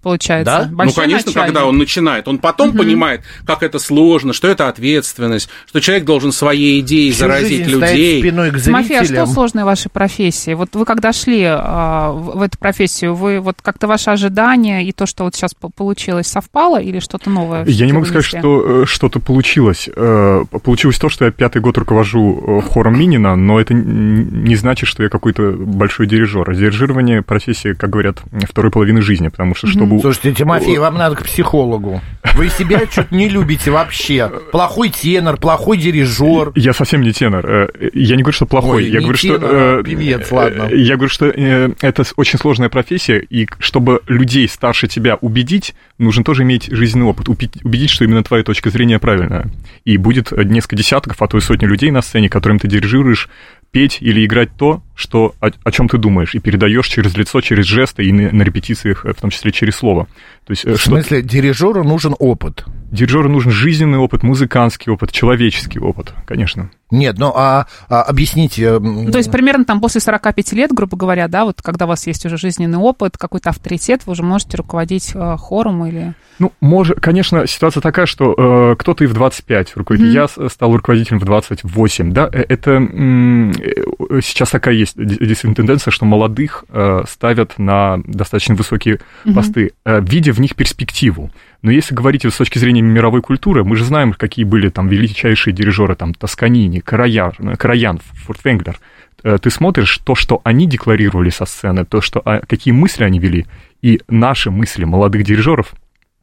Получается? 0.03 0.69
Да? 0.69 0.75
Большой 0.75 1.05
ну, 1.07 1.11
конечно, 1.11 1.29
начальник. 1.31 1.47
когда 1.55 1.67
он 1.67 1.79
начинает. 1.79 2.29
Он 2.29 2.39
потом 2.39 2.73
понимает, 2.77 3.23
как 3.47 3.63
это 3.63 3.79
сложно, 3.79 4.33
что 4.33 4.49
это 4.49 4.69
ответственность, 4.69 5.49
что 5.67 5.81
человек 5.81 6.05
должен 6.05 6.33
своей 6.33 6.81
идеей 6.81 7.13
Всю 7.13 7.21
заразить 7.21 7.67
людей. 7.67 8.21
спиной 8.21 8.51
к 8.51 8.61
Тимофей, 8.61 8.97
а 8.97 9.05
что 9.05 9.07
зрителям. 9.07 9.27
сложное 9.29 9.63
в 9.65 9.67
вашей 9.67 9.91
профессии? 9.91 10.55
Вот 10.55 10.75
вы 10.75 10.85
когда 10.85 11.13
шли 11.13 11.45
а, 11.47 12.11
в 12.13 12.43
в 12.43 12.43
эту 12.43 12.59
профессию, 12.59 13.15
вы 13.15 13.41
вот 13.41 13.57
как-то 13.63 13.87
ваши 13.87 14.11
ожидания 14.11 14.85
и 14.85 14.93
то, 14.93 15.07
что 15.07 15.25
вот 15.25 15.35
сейчас 15.35 15.55
по- 15.55 15.69
получилось, 15.69 16.27
совпало 16.27 16.81
или 16.81 16.99
что-то 16.99 17.31
новое? 17.31 17.65
Я 17.67 17.87
не 17.87 17.93
могу 17.93 18.07
сказать, 18.07 18.25
что 18.25 18.83
э, 18.83 18.87
что-то 18.87 19.21
получилось. 19.21 19.89
Э, 19.95 20.43
Получилось 20.65 20.99
то, 20.99 21.09
что 21.09 21.25
я 21.27 21.31
пятый 21.31 21.61
год 21.61 21.79
руковожу 21.79 22.43
э, 22.47 22.63
хором 22.63 22.99
Минина, 22.99 23.37
но 23.37 23.61
это 23.61 23.75
не 23.75 24.57
значит, 24.57 24.89
что 24.89 25.03
я 25.03 25.09
какой-то 25.09 25.53
большой 25.53 26.07
дирижер. 26.07 26.53
Дирижирование 26.55 27.23
профессия, 27.23 27.75
как 27.75 27.91
говорят, 27.91 28.23
второй 28.49 28.71
половины 28.73 29.03
жизни, 29.03 29.29
потому 29.29 29.55
что 29.55 29.67
чтобы... 29.67 29.92
Слушайте, 30.01 30.33
Тимофей, 30.33 30.79
вам 30.79 30.95
надо 30.95 31.17
к 31.17 31.25
психологу. 31.25 32.01
Вы 32.35 32.49
себя 32.49 32.81
что-то 32.91 33.15
не 33.15 33.29
любите 33.29 33.71
вообще. 33.71 34.31
Плохой 34.53 34.91
тенор, 34.91 35.37
плохой 35.37 35.77
дирижер. 35.77 36.53
Я 36.55 36.73
совсем 36.73 37.03
не 37.03 37.13
тенор. 37.13 37.45
Э, 37.47 37.69
Я 37.93 38.17
не 38.17 38.23
говорю, 38.23 38.35
что 38.35 38.47
плохой. 38.47 38.85
Ой, 38.85 38.85
я 38.91 39.01
не 39.01 39.05
говорю, 39.05 39.19
тенор, 39.19 39.39
что 39.41 39.49
а 39.49 39.81
э, 39.81 39.83
певец, 39.85 40.29
э, 40.31 40.35
ладно. 40.35 40.69
Я 40.73 40.95
говорю, 40.97 41.11
что 41.11 41.27
э, 41.27 41.71
это 41.81 42.05
очень 42.17 42.39
сложная 42.39 42.69
профессия, 42.69 43.19
и 43.19 43.47
чтобы 43.59 44.01
людей 44.07 44.49
старше 44.49 44.89
тебя 44.89 45.17
убедить, 45.17 45.75
нужно 45.99 46.25
тоже 46.25 46.45
иметь 46.45 46.69
жизненный 46.71 47.07
опыт, 47.07 47.29
убедить, 47.29 47.91
что 47.91 48.05
именно 48.05 48.23
твоя 48.23 48.45
точка 48.45 48.71
зрения 48.71 48.99
правильная. 48.99 49.47
И 49.85 49.97
будет 49.97 50.33
э, 50.33 50.45
несколько 50.45 50.77
десятков, 50.77 51.21
а 51.21 51.27
то 51.27 51.37
и 51.37 51.41
сотни 51.41 51.67
людей 51.67 51.91
на 51.91 52.03
сцене, 52.03 52.29
которым 52.29 52.59
ты 52.59 52.69
дирижируешь, 52.69 53.29
петь 53.73 53.99
или 54.01 54.25
играть 54.25 54.51
то, 54.57 54.83
что, 54.95 55.35
о, 55.41 55.51
о 55.65 55.73
чем 55.73 55.89
ты 55.89 55.99
думаешь, 55.99 56.35
и 56.35 56.39
передаешь 56.39 56.87
через 56.87 57.17
лицо, 57.17 57.41
через 57.41 57.65
жесты, 57.65 58.05
и 58.05 58.13
на, 58.13 58.31
на 58.31 58.43
репетициях, 58.43 59.05
э, 59.05 59.13
в 59.13 59.21
том 59.21 59.31
числе 59.31 59.51
через 59.51 59.77
слово. 59.77 60.07
То 60.47 60.53
есть, 60.53 60.65
э, 60.65 60.75
В 60.75 60.77
что 60.79 60.91
смысле, 60.91 61.23
дирижеру 61.23 61.83
нужен 61.83 62.15
опыт. 62.19 62.65
Дирижеру 62.93 63.29
нужен 63.29 63.51
жизненный 63.51 63.99
опыт, 63.99 64.23
музыкантский 64.23 64.93
опыт, 64.93 65.11
человеческий 65.11 65.81
опыт, 65.81 66.13
конечно. 66.27 66.71
Нет, 66.91 67.17
ну 67.19 67.33
а, 67.35 67.67
а 67.89 68.03
объясните. 68.03 68.79
Ну, 68.79 69.11
То 69.11 69.17
есть 69.17 69.33
примерно 69.33 69.65
там 69.65 69.81
после 69.81 70.01
45 70.03 70.53
лет, 70.53 70.73
грубо 70.73 70.97
говоря, 70.97 71.27
да, 71.27 71.47
вот 71.47 71.63
когда 71.63 71.87
у 71.87 71.89
вас 71.89 72.07
есть 72.07 72.27
уже 72.27 72.37
жизненный 72.37 72.77
опыт, 72.77 73.17
какой-то 73.17 73.49
авторитет, 73.49 74.03
вы 74.05 74.13
уже 74.13 74.23
можете 74.23 74.59
руководить 74.59 75.13
э, 75.15 75.37
хором 75.39 75.87
или... 75.87 76.13
Ну, 76.39 76.53
может, 76.61 77.01
конечно, 77.01 77.47
ситуация 77.47 77.81
такая, 77.81 78.05
что 78.05 78.35
э, 78.37 78.77
кто-то 78.79 79.05
и 79.05 79.07
в 79.07 79.15
25 79.15 79.77
руководит. 79.77 80.07
Мгм. 80.07 80.15
Я 80.15 80.29
стал 80.51 80.77
руководителем 80.77 81.19
в 81.19 81.25
28, 81.25 82.13
да, 82.13 82.29
э, 82.31 82.45
это 82.47 82.73
м, 82.73 83.53
э, 83.53 84.21
сейчас 84.23 84.51
такая 84.51 84.75
есть 84.75 84.95
действительно 84.97 85.55
тенденция, 85.55 85.93
что 85.93 86.05
молодых 86.05 86.67
э, 86.69 87.05
ставят 87.09 87.59
на 87.59 88.01
достаточно 88.05 88.55
высокие 88.55 89.01
Мгм. 89.25 89.35
посты, 89.35 89.73
э, 89.87 90.01
видя 90.03 90.33
в 90.35 90.41
них 90.41 90.57
перспективу. 90.57 91.31
Но 91.63 91.71
если 91.71 91.95
говорить 91.95 92.25
вот 92.25 92.35
с 92.35 92.37
точки 92.37 92.59
зрения 92.59 92.83
мировой 92.83 93.23
культуры, 93.23 93.63
мы 93.65 93.77
же 93.77 93.85
знаем, 93.85 94.13
какие 94.15 94.45
были 94.45 94.69
там 94.69 94.89
величайшие 94.89 95.55
дирижеры, 95.55 95.95
там 95.95 96.13
Тосканини, 96.13 96.81
Караян, 96.81 97.33
Караян 97.57 98.01
Фуртвенглер. 98.27 98.79
Э, 99.23 99.39
Ты 99.41 99.51
смотришь 99.51 99.99
то, 100.05 100.17
что 100.17 100.41
они 100.43 100.67
декларировали 100.67 101.31
со 101.31 101.45
сцены, 101.45 101.85
то, 101.85 102.01
что, 102.01 102.21
а, 102.25 102.41
какие 102.41 102.75
мысли 102.75 103.05
они 103.05 103.21
вели, 103.21 103.47
и 103.81 104.01
наши 104.09 104.51
мысли 104.51 104.85
молодых 104.85 105.23
дирижеров, 105.23 105.73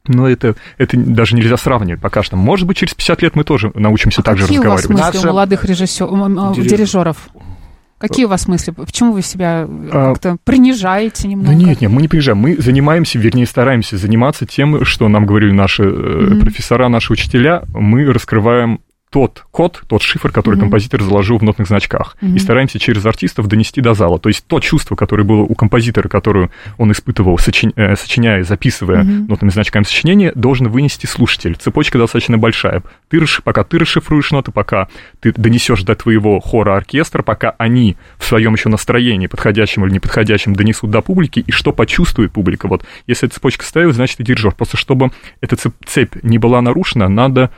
но 0.06 0.28
это, 0.28 0.56
это 0.76 0.96
даже 0.98 1.36
нельзя 1.36 1.56
сравнивать 1.56 2.00
пока 2.02 2.22
что. 2.22 2.36
Может 2.36 2.66
быть, 2.66 2.76
через 2.76 2.92
50 2.94 3.22
лет 3.22 3.36
мы 3.36 3.44
тоже 3.44 3.70
научимся 3.74 4.22
так 4.22 4.36
же 4.36 4.44
А 4.44 4.46
Какие 4.46 4.60
у 4.60 4.68
вас 4.68 4.80
разговаривать. 4.80 5.06
мысли 5.06 5.18
Наша- 5.18 5.28
у 5.28 5.32
молодых 5.32 5.64
режиссер... 5.64 6.06
дирижеров? 6.76 7.28
Какие 8.00 8.24
у 8.24 8.28
вас 8.28 8.48
мысли? 8.48 8.70
Почему 8.72 9.12
вы 9.12 9.20
себя 9.22 9.66
э, 9.68 9.88
А, 9.92 10.12
как-то 10.12 10.38
принижаете 10.42 11.28
немного? 11.28 11.50
Да 11.50 11.54
нет, 11.54 11.80
нет, 11.82 11.90
мы 11.90 12.00
не 12.00 12.08
приезжаем. 12.08 12.38
Мы 12.38 12.56
занимаемся, 12.56 13.18
вернее, 13.18 13.46
стараемся 13.46 13.98
заниматься 13.98 14.46
тем, 14.46 14.84
что 14.86 15.06
нам 15.08 15.26
говорили 15.26 15.52
наши 15.52 15.82
Мгм. 15.84 16.40
профессора, 16.40 16.88
наши 16.88 17.12
учителя. 17.12 17.62
Мы 17.74 18.04
раскрываем 18.10 18.80
тот 19.10 19.44
код, 19.50 19.82
тот 19.88 20.02
шифр, 20.02 20.30
который 20.30 20.54
Мгм. 20.54 20.62
композитор 20.62 21.02
заложил 21.02 21.36
в 21.38 21.42
нотных 21.42 21.66
значках. 21.66 22.16
Мгм. 22.20 22.36
И 22.36 22.38
стараемся 22.38 22.78
через 22.78 23.04
артистов 23.04 23.48
донести 23.48 23.80
до 23.80 23.94
зала. 23.94 24.20
То 24.20 24.28
есть 24.28 24.46
то 24.46 24.60
чувство, 24.60 24.94
которое 24.94 25.24
было 25.24 25.40
у 25.42 25.54
композитора, 25.56 26.08
которое 26.08 26.50
он 26.78 26.92
испытывал, 26.92 27.36
сочи- 27.36 27.72
э, 27.74 27.96
сочиняя, 27.96 28.44
записывая 28.44 29.02
Мгм. 29.02 29.26
нотными 29.26 29.50
значками 29.50 29.82
сочинения, 29.82 30.30
должен 30.36 30.68
вынести 30.68 31.06
слушатель. 31.06 31.56
Цепочка 31.56 31.98
достаточно 31.98 32.38
большая. 32.38 32.82
Ты, 33.08 33.20
пока 33.42 33.64
ты 33.64 33.78
расшифруешь 33.78 34.30
ноты, 34.30 34.52
пока 34.52 34.86
ты 35.18 35.32
донесешь 35.32 35.82
до 35.82 35.96
твоего 35.96 36.38
хора 36.38 36.76
оркестра, 36.76 37.22
пока 37.22 37.56
они 37.58 37.96
в 38.16 38.24
своем 38.24 38.54
еще 38.54 38.68
настроении, 38.68 39.26
подходящем 39.26 39.84
или 39.84 39.92
неподходящем, 39.94 40.54
донесут 40.54 40.90
до 40.90 41.00
публики, 41.02 41.40
и 41.40 41.50
что 41.50 41.72
почувствует 41.72 42.30
публика. 42.32 42.68
Вот 42.68 42.84
если 43.08 43.26
эта 43.26 43.34
цепочка 43.34 43.64
стоит, 43.64 43.92
значит, 43.92 44.18
ты 44.18 44.22
дирижер. 44.22 44.52
Просто 44.54 44.76
чтобы 44.76 45.10
эта 45.40 45.56
цеп- 45.56 45.74
цепь 45.84 46.14
не 46.22 46.38
была 46.38 46.60
нарушена, 46.62 47.08
надо 47.08 47.50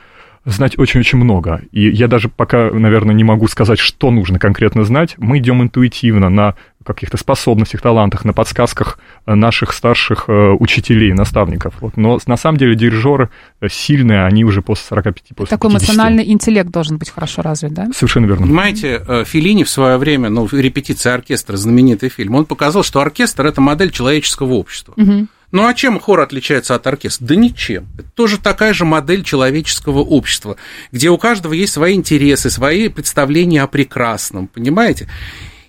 знать 0.44 0.78
очень-очень 0.78 1.18
много. 1.18 1.62
И 1.70 1.88
я 1.88 2.08
даже 2.08 2.28
пока, 2.28 2.70
наверное, 2.70 3.14
не 3.14 3.24
могу 3.24 3.46
сказать, 3.48 3.78
что 3.78 4.10
нужно 4.10 4.38
конкретно 4.38 4.84
знать. 4.84 5.14
Мы 5.18 5.38
идем 5.38 5.62
интуитивно 5.62 6.28
на 6.28 6.54
каких-то 6.84 7.16
способностях, 7.16 7.80
талантах, 7.80 8.24
на 8.24 8.32
подсказках 8.32 8.98
э, 9.26 9.34
наших 9.34 9.72
старших 9.72 10.24
э, 10.26 10.32
учителей, 10.58 11.12
наставников. 11.12 11.74
Вот. 11.80 11.96
Но 11.96 12.18
на 12.26 12.36
самом 12.36 12.58
деле 12.58 12.74
дирижеры 12.74 13.30
э, 13.60 13.68
сильные, 13.68 14.24
они 14.24 14.44
уже 14.44 14.62
после 14.62 14.86
45, 14.88 15.22
после 15.36 15.56
Такой 15.56 15.70
50. 15.70 15.88
эмоциональный 15.88 16.32
интеллект 16.32 16.70
должен 16.70 16.98
быть 16.98 17.10
хорошо 17.10 17.42
развит, 17.42 17.72
да? 17.72 17.88
Совершенно 17.94 18.26
верно. 18.26 18.46
Понимаете, 18.46 19.24
Филини 19.24 19.62
в 19.62 19.70
свое 19.70 19.96
время, 19.96 20.28
ну, 20.28 20.48
репетиция 20.50 21.14
оркестра, 21.14 21.56
знаменитый 21.56 22.08
фильм, 22.08 22.34
он 22.34 22.46
показал, 22.46 22.82
что 22.82 23.00
оркестр– 23.00 23.46
это 23.46 23.60
модель 23.60 23.90
человеческого 23.90 24.54
общества. 24.54 24.94
Мгм. 24.96 25.28
Ну 25.52 25.66
а 25.66 25.74
чем 25.74 26.00
хор 26.00 26.20
отличается 26.20 26.74
от 26.74 26.86
оркестра? 26.86 27.26
Да 27.26 27.36
ничем. 27.36 27.86
Это 27.98 28.08
тоже 28.10 28.38
такая 28.38 28.72
же 28.72 28.86
модель 28.86 29.22
человеческого 29.22 29.98
общества, 29.98 30.56
где 30.92 31.10
у 31.10 31.18
каждого 31.18 31.52
есть 31.52 31.74
свои 31.74 31.94
интересы, 31.94 32.48
свои 32.48 32.88
представления 32.88 33.62
о 33.62 33.66
прекрасном, 33.66 34.48
понимаете? 34.48 35.08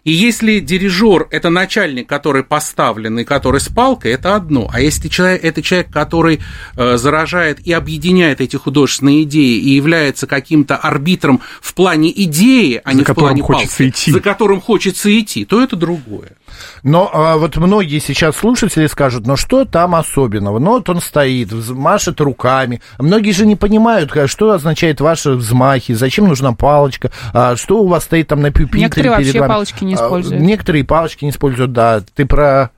И 0.04 0.12
если 0.12 0.60
дирижер 0.60 1.28
это 1.32 1.50
начальник, 1.50 2.10
который 2.10 2.44
поставлен 2.44 3.20
и 3.20 3.24
который 3.24 3.62
с 3.62 3.70
палкой, 3.70 4.12
это 4.12 4.36
одно. 4.36 4.70
А 4.72 4.82
если 4.82 5.08
человек, 5.08 5.44
это 5.44 5.62
человек, 5.62 5.90
который 5.92 6.42
э, 6.76 6.98
заражает 6.98 7.66
и 7.66 7.72
объединяет 7.72 8.42
эти 8.42 8.58
художественные 8.58 9.24
идеи 9.24 9.58
и 9.58 9.70
является 9.70 10.28
каким-то 10.28 10.76
арбитром 10.76 11.40
в 11.62 11.74
плане 11.74 12.12
идеи, 12.24 12.82
а 12.84 12.92
За 12.92 12.98
не 12.98 13.04
в 13.04 13.08
которым 13.08 13.30
плане 13.30 13.42
хочется 13.44 13.78
палки, 13.78 13.90
идти. 13.90 14.12
за 14.12 14.20
которым 14.20 14.62
хочется 14.62 15.20
идти, 15.20 15.46
то 15.46 15.64
это 15.64 15.78
другое. 15.78 16.34
Но 16.84 17.10
а, 17.12 17.38
вот 17.38 17.56
многие 17.56 18.00
сейчас 18.00 18.36
слушатели 18.36 18.88
скажут, 18.88 19.26
ну 19.26 19.38
что 19.38 19.66
там 19.66 19.96
особенного? 19.96 20.60
Ну 20.60 20.72
вот 20.72 20.90
он 20.90 21.00
стоит, 21.02 21.52
машет 21.70 22.20
руками. 22.22 22.82
Многие 23.00 23.32
же 23.32 23.46
не 23.46 23.56
понимают, 23.56 24.16
а, 24.18 24.28
что 24.28 24.52
означает 24.52 25.00
ваши 25.00 25.32
взмахи, 25.32 25.94
зачем 25.94 26.28
нужна 26.28 26.54
палочка, 26.54 27.12
а, 27.34 27.56
что 27.56 27.80
у 27.80 27.88
вас 27.88 28.04
стоит 28.04 28.28
там 28.28 28.42
на 28.42 28.52
пюпитре 28.52 28.82
Некоторые 28.82 29.16
перед 29.16 29.26
вообще 29.28 29.40
вами. 29.40 29.50
палочки 29.50 29.84
не 29.84 29.93
А, 29.94 30.06
используют. 30.06 30.42
Некоторые 30.42 30.84
палочки 30.84 31.26
не 31.26 31.32
используют, 31.32 31.72
да. 31.74 32.02
Ты 32.16 32.26
про 32.26 32.72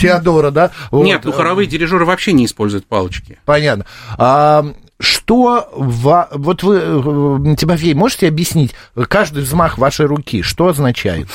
Теодора, 0.00 0.50
да? 0.50 0.70
Вот, 0.90 1.04
Нет, 1.04 1.24
ну 1.24 1.30
э, 1.30 1.34
хоровые 1.34 1.66
дирижеры 1.66 2.04
вообще 2.04 2.32
не 2.32 2.46
используют 2.46 2.86
палочки. 2.86 3.38
Понятно. 3.44 3.86
А, 4.16 4.66
что 4.98 5.68
ва- 5.72 6.28
вот 6.32 6.62
вы, 6.62 6.76
э, 6.82 7.56
Тимофей, 7.56 7.94
можете 7.94 8.26
объяснить 8.28 8.74
каждый 9.08 9.44
взмах 9.44 9.78
вашей 9.78 10.06
руки, 10.06 10.42
что 10.42 10.66
означает? 10.68 11.28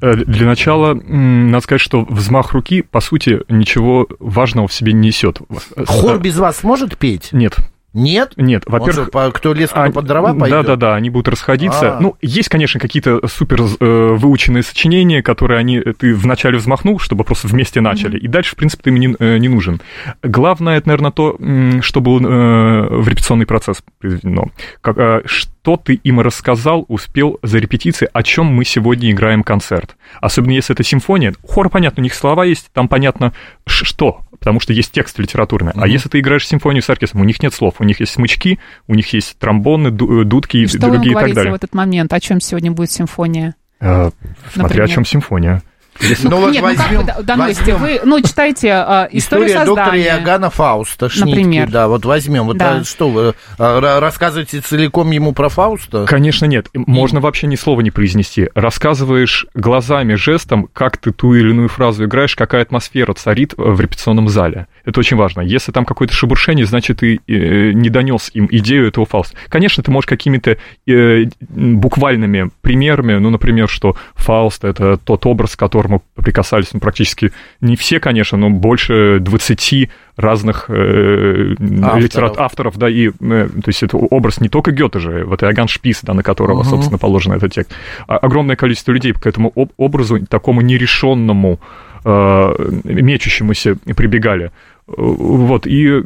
Э, 0.00 0.14
Для 0.16 0.46
начала, 0.46 0.94
надо 0.94 1.62
сказать, 1.62 1.80
что 1.80 2.04
взмах 2.04 2.52
руки, 2.52 2.82
по 2.82 3.00
сути, 3.00 3.42
ничего 3.48 4.08
важного 4.18 4.66
в 4.66 4.72
себе 4.72 4.92
не 4.92 5.08
несет. 5.08 5.38
Хор 5.86 6.18
без 6.18 6.36
вас 6.36 6.64
может 6.64 6.98
петь? 6.98 7.28
Нет, 7.30 7.56
Нет? 7.94 8.32
нет. 8.36 8.64
Во-первых, 8.66 9.08
что, 9.08 9.30
кто 9.30 9.54
лес, 9.54 9.70
кто 9.70 9.82
А, 9.82 9.90
под 9.90 10.04
дрова 10.04 10.34
пойдет? 10.34 10.62
Да, 10.62 10.62
да, 10.62 10.76
да, 10.76 10.94
они 10.96 11.10
будут 11.10 11.28
расходиться. 11.28 11.96
А. 11.96 12.00
Ну, 12.00 12.16
есть, 12.20 12.48
конечно, 12.48 12.80
какие-то 12.80 13.26
супер 13.28 13.62
э, 13.62 14.14
выученные 14.14 14.64
сочинения, 14.64 15.22
которые 15.22 15.60
они, 15.60 15.78
э, 15.78 15.92
ты 15.96 16.14
вначале 16.14 16.58
взмахнул, 16.58 16.98
чтобы 16.98 17.22
просто 17.22 17.46
вместе 17.46 17.80
начали, 17.80 18.18
и 18.18 18.26
дальше, 18.26 18.52
в 18.52 18.56
принципе, 18.56 18.82
ты 18.82 18.90
им 18.90 18.96
не, 18.96 19.16
э, 19.18 19.38
не 19.38 19.48
нужен. 19.48 19.80
Главное, 20.22 20.76
это, 20.76 20.88
наверное, 20.88 21.12
то, 21.12 21.38
что 21.80 22.00
было 22.00 22.18
э, 22.18 22.96
в 22.96 23.08
репетиционный 23.08 23.46
процесс 23.46 23.82
произведено. 24.00 24.50
Как, 24.80 24.98
э, 24.98 25.22
что 25.26 25.53
ты 25.76 25.94
им 25.94 26.20
рассказал, 26.20 26.84
успел 26.88 27.38
за 27.42 27.58
репетицией, 27.58 28.10
о 28.12 28.22
чем 28.22 28.46
мы 28.46 28.64
сегодня 28.64 29.10
играем 29.10 29.42
концерт. 29.42 29.96
Особенно 30.20 30.52
если 30.52 30.74
это 30.74 30.82
симфония. 30.84 31.34
Хор, 31.46 31.70
понятно, 31.70 32.00
у 32.00 32.04
них 32.04 32.14
слова 32.14 32.44
есть, 32.44 32.68
там 32.72 32.86
понятно, 32.88 33.32
что, 33.66 34.20
потому 34.38 34.60
что 34.60 34.72
есть 34.72 34.92
текст 34.92 35.18
литературный. 35.18 35.72
А 35.74 35.78
Мгм. 35.80 35.86
если 35.90 36.08
ты 36.10 36.20
играешь 36.20 36.46
симфонию 36.46 36.82
с 36.82 36.90
оркестром, 36.90 37.22
у 37.22 37.24
них 37.24 37.42
нет 37.42 37.54
слов, 37.54 37.76
у 37.78 37.84
них 37.84 38.00
есть 38.00 38.12
смычки, 38.12 38.58
у 38.88 38.94
них 38.94 39.12
есть 39.14 39.38
тромбоны, 39.38 39.88
э, 39.88 40.24
дудки 40.24 40.58
и 40.58 40.64
И 40.64 40.66
что 40.66 40.78
вы 40.80 40.86
им 40.86 40.92
другие 41.02 41.12
и 41.12 41.20
так 41.20 41.34
далее. 41.34 41.52
в 41.52 41.56
этот 41.56 41.74
момент? 41.74 42.12
О 42.12 42.20
чем 42.20 42.40
сегодня 42.40 42.70
будет 42.70 42.90
симфония? 42.90 43.54
Э, 43.80 44.10
Смотря 44.52 44.62
Например? 44.62 44.84
о 44.84 44.88
чем 44.88 45.04
симфония. 45.04 45.62
Если- 46.00 46.28
Ну 46.28 46.36
вот 46.38 46.52
Нет, 46.52 46.62
ну 46.62 46.68
как 46.68 46.78
возьмем- 46.78 47.06
до- 47.06 47.22
доносите? 47.22 47.74
возьмем 47.74 47.78
Вы, 47.78 48.00
ну, 48.04 48.20
читаете 48.20 48.72
а, 48.72 49.08
историю 49.12 49.46
История 49.48 49.64
доктора 49.64 49.84
создания. 49.86 50.04
Иоганна 50.18 50.50
Фауста, 50.50 51.08
Шнитке, 51.08 51.30
Например. 51.30 51.70
да, 51.70 51.88
вот 51.88 52.04
возьмем. 52.04 52.44
Вот 52.46 52.56
Да. 52.56 52.78
а 52.78 52.84
что 52.84 53.08
вы 53.08 53.34
а, 53.58 53.80
ра- 53.80 54.00
рассказываете 54.00 54.60
целиком 54.60 55.10
ему 55.12 55.32
про 55.32 55.48
Фауста? 55.48 56.04
Конечно, 56.06 56.46
нет. 56.46 56.66
Можно 56.74 57.20
вообще 57.20 57.46
ни 57.46 57.56
слова 57.56 57.80
не 57.80 57.90
произнести. 57.90 58.48
Рассказываешь 58.54 59.46
глазами, 59.54 60.14
жестом, 60.14 60.68
как 60.72 60.96
ты 60.98 61.12
ту 61.12 61.34
или 61.34 61.50
иную 61.50 61.68
фразу 61.68 62.04
играешь, 62.04 62.34
какая 62.36 62.62
атмосфера 62.62 63.12
царит 63.14 63.54
в 63.56 63.80
репетиционном 63.80 64.28
зале. 64.28 64.66
Это 64.84 65.00
очень 65.00 65.16
важно. 65.16 65.40
Если 65.42 65.72
там 65.72 65.84
какое-то 65.84 66.12
шебуршение, 66.14 66.66
значит, 66.66 66.98
ты 67.00 67.20
э, 67.26 67.72
не 67.72 67.88
донес 67.88 68.30
им 68.34 68.48
идею 68.50 68.88
этого 68.88 69.06
Фауста. 69.06 69.36
Конечно, 69.48 69.82
ты 69.82 69.90
можешь 69.90 70.06
какими-то 70.08 70.56
э, 70.86 71.24
буквальными 71.74 72.50
примерами, 72.62 73.14
ну, 73.14 73.30
например, 73.30 73.68
что 73.68 73.96
Фауст— 74.14 74.64
это 74.66 74.96
тот 74.96 75.26
образ, 75.26 75.56
к 75.56 75.62
которому 75.84 76.02
прикасались 76.14 76.72
ну, 76.72 76.80
практически 76.80 77.32
не 77.60 77.76
все, 77.76 78.00
конечно, 78.00 78.38
но 78.38 78.50
больше 78.50 79.18
20 79.20 79.90
разных 80.16 80.66
э, 80.68 81.54
литерат- 81.58 82.38
авторов, 82.38 82.76
да, 82.78 82.88
и, 82.88 83.08
э, 83.08 83.12
то 83.48 83.68
есть 83.68 83.82
это 83.82 83.96
образ 83.96 84.40
не 84.40 84.48
только 84.48 84.70
Гёте 84.72 84.98
же, 84.98 85.24
вот 85.24 85.42
Иоганн 85.42 85.68
Шпис, 85.68 86.00
да, 86.02 86.14
на 86.14 86.22
которого, 86.22 86.60
Мгм. 86.62 86.70
собственно, 86.70 86.98
положен 86.98 87.32
этот 87.32 87.52
текст. 87.52 87.72
А- 88.06 88.16
огромное 88.16 88.56
количество 88.56 88.92
людей 88.92 89.12
к 89.12 89.26
этому 89.26 89.52
об- 89.54 89.72
образу, 89.76 90.24
такому 90.26 90.62
нерешенному, 90.62 91.60
э, 92.04 92.54
мечущемуся 92.84 93.76
прибегали. 93.96 94.50
Вот, 94.86 95.66
и 95.66 96.02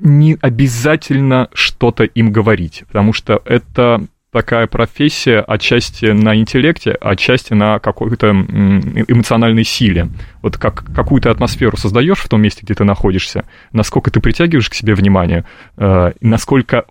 не 0.00 0.38
обязательно 0.40 1.48
что-то 1.52 2.04
им 2.04 2.30
говорить, 2.32 2.84
потому 2.86 3.12
что 3.12 3.42
это 3.44 4.00
такая 4.30 4.66
профессия 4.66 5.40
отчасти 5.40 6.06
на 6.06 6.36
интеллекте, 6.36 6.92
отчасти 6.92 7.54
на 7.54 7.78
какой-то 7.78 8.28
м, 8.28 8.80
эмоциональной 9.08 9.64
силе. 9.64 10.08
Вот 10.42 10.56
как 10.58 10.84
какую-то 10.94 11.30
атмосферу 11.30 11.76
создаешь 11.76 12.18
в 12.18 12.28
том 12.28 12.42
месте, 12.42 12.60
где 12.62 12.74
ты 12.74 12.84
находишься, 12.84 13.44
насколько 13.72 14.10
ты 14.10 14.20
притягиваешь 14.20 14.68
к 14.68 14.74
себе 14.74 14.94
внимание, 14.94 15.44
э, 15.76 16.12
насколько 16.20 16.84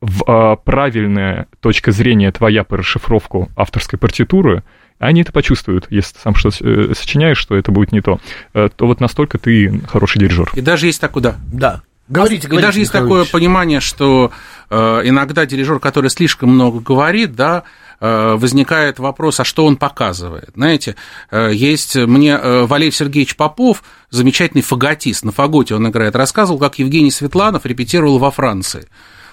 э, 0.00 0.56
правильная 0.64 1.46
точка 1.60 1.92
зрения 1.92 2.32
твоя 2.32 2.64
по 2.64 2.76
расшифровку 2.76 3.48
авторской 3.56 3.98
партитуры, 3.98 4.64
они 4.98 5.22
это 5.22 5.32
почувствуют, 5.32 5.86
если 5.90 6.14
ты 6.14 6.20
сам 6.20 6.34
что-то 6.34 6.56
э, 6.64 6.94
сочиняешь, 6.94 7.38
что 7.38 7.56
это 7.56 7.72
будет 7.72 7.92
не 7.92 8.00
то, 8.00 8.20
э, 8.54 8.68
то 8.74 8.86
вот 8.86 9.00
настолько 9.00 9.38
ты 9.38 9.80
хороший 9.88 10.18
дирижер. 10.18 10.50
И 10.54 10.60
даже 10.60 10.86
есть 10.86 11.00
такое, 11.00 11.22
да. 11.22 11.36
Да. 11.52 11.82
Говорите, 12.12 12.46
и 12.46 12.50
говорите, 12.50 12.66
даже 12.66 12.78
есть 12.80 12.92
Михаил 12.92 13.08
такое 13.08 13.24
понимание, 13.24 13.80
что 13.80 14.32
э, 14.68 15.00
иногда 15.04 15.46
дирижер, 15.46 15.78
который 15.78 16.10
слишком 16.10 16.50
много 16.50 16.80
говорит, 16.80 17.34
да, 17.34 17.62
э, 18.00 18.34
возникает 18.36 18.98
вопрос, 18.98 19.40
а 19.40 19.44
что 19.44 19.64
он 19.64 19.76
показывает? 19.76 20.50
Знаете, 20.54 20.96
э, 21.30 21.50
есть 21.54 21.96
мне 21.96 22.36
Валерий 22.36 22.92
Сергеевич 22.92 23.36
Попов, 23.36 23.82
замечательный 24.10 24.62
фаготист, 24.62 25.24
на 25.24 25.32
фаготе 25.32 25.74
он 25.74 25.88
играет, 25.88 26.14
рассказывал, 26.14 26.58
как 26.58 26.78
Евгений 26.78 27.10
Светланов 27.10 27.64
репетировал 27.64 28.18
во 28.18 28.30
Франции. 28.30 28.88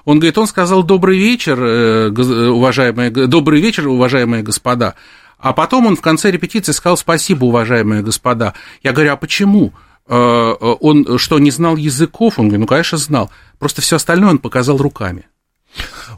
Он 0.05 0.19
говорит, 0.19 0.37
он 0.37 0.47
сказал 0.47 0.83
добрый 0.83 1.19
вечер, 1.19 1.59
уважаемые, 1.61 3.11
добрый 3.11 3.59
вечер, 3.59 3.89
уважаемые 3.89 4.41
господа. 4.41 4.95
А 5.37 5.51
потом 5.51 5.85
он 5.85 5.95
в 5.97 6.01
конце 6.01 6.31
репетиции 6.31 6.71
сказал 6.71 6.95
спасибо, 6.95 7.45
уважаемые 7.45 8.01
господа. 8.01 8.53
Я 8.83 8.93
говорю, 8.93 9.13
а 9.13 9.17
почему? 9.17 9.73
Э, 10.09 10.55
э, 10.59 10.65
Он 10.81 11.17
что, 11.19 11.39
не 11.39 11.51
знал 11.51 11.75
языков? 11.75 12.39
Он 12.39 12.47
говорит, 12.47 12.61
ну, 12.61 12.67
конечно, 12.67 12.97
знал. 12.97 13.29
Просто 13.59 13.81
все 13.81 13.95
остальное 13.97 14.31
он 14.31 14.39
показал 14.39 14.77
руками. 14.77 15.27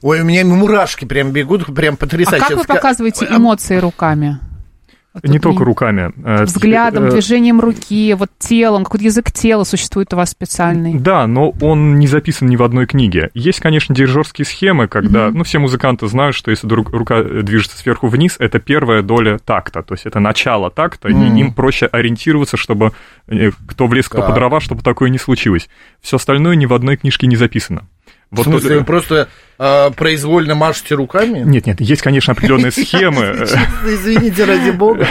Ой, 0.01 0.21
у 0.21 0.23
меня 0.23 0.45
мурашки 0.45 1.05
прям 1.05 1.31
бегут, 1.31 1.73
прям 1.75 1.95
А 1.95 1.97
потрясающе. 1.97 2.47
как 2.47 2.57
вы 2.57 2.63
показываете 2.63 3.25
А, 3.29 3.35
эмоции 3.35 3.77
руками? 3.77 4.39
Вот 5.13 5.25
Не 5.25 5.39
тут 5.39 5.41
только 5.51 5.65
руками. 5.65 6.13
э, 6.23 6.45
Взглядом, 6.45 7.03
э, 7.05 7.11
движением 7.11 7.59
руки, 7.59 8.13
вот 8.13 8.29
телом, 8.39 8.85
какой-то 8.85 9.03
язык 9.05 9.29
тела 9.31 9.65
существует 9.65 10.13
у 10.13 10.15
вас 10.15 10.29
специальный. 10.29 10.93
Да, 10.93 11.27
но 11.27 11.49
он 11.59 11.99
не 11.99 12.07
записан 12.07 12.47
ни 12.47 12.55
в 12.55 12.63
одной 12.63 12.85
книге. 12.85 13.29
Есть, 13.33 13.59
конечно, 13.59 13.93
дирижерские 13.93 14.45
схемы, 14.45 14.87
когда, 14.87 15.29
ну, 15.31 15.43
все 15.43 15.59
музыканты 15.59 16.07
знают, 16.07 16.33
что 16.33 16.49
если 16.49 16.65
друг- 16.65 16.91
рука 16.91 17.23
движется 17.23 17.77
сверху 17.77 18.07
вниз, 18.07 18.37
это 18.39 18.59
первая 18.59 19.01
доля 19.01 19.37
такта, 19.37 19.83
то 19.83 19.95
есть 19.95 20.05
это 20.05 20.21
начало 20.21 20.71
такта, 20.71 21.09
и 21.09 21.13
им 21.13 21.53
проще 21.53 21.87
ориентироваться, 21.87 22.55
чтобы 22.55 22.93
э, 23.27 23.51
кто 23.67 23.87
влез, 23.87 24.07
кто 24.07 24.19
Так. 24.19 24.27
по 24.29 24.33
дрова, 24.33 24.61
чтобы 24.61 24.81
такое 24.81 25.09
не 25.09 25.17
случилось. 25.17 25.67
Все 25.99 26.15
остальное 26.15 26.55
ни 26.55 26.65
в 26.65 26.73
одной 26.73 26.95
книжке 26.95 27.27
не 27.27 27.35
записано. 27.35 27.83
В 28.31 28.43
смысле, 28.43 28.79
вы 28.79 28.85
просто 28.85 29.27
а, 29.59 29.91
произвольно 29.91 30.55
машете 30.55 30.95
руками? 30.95 31.43
Нет, 31.45 31.67
нет, 31.67 31.81
есть, 31.81 32.01
конечно, 32.01 32.31
определенные 32.31 32.71
схемы. 32.71 33.45
Извините, 33.85 34.45
ради 34.45 34.71
бога. 34.71 35.05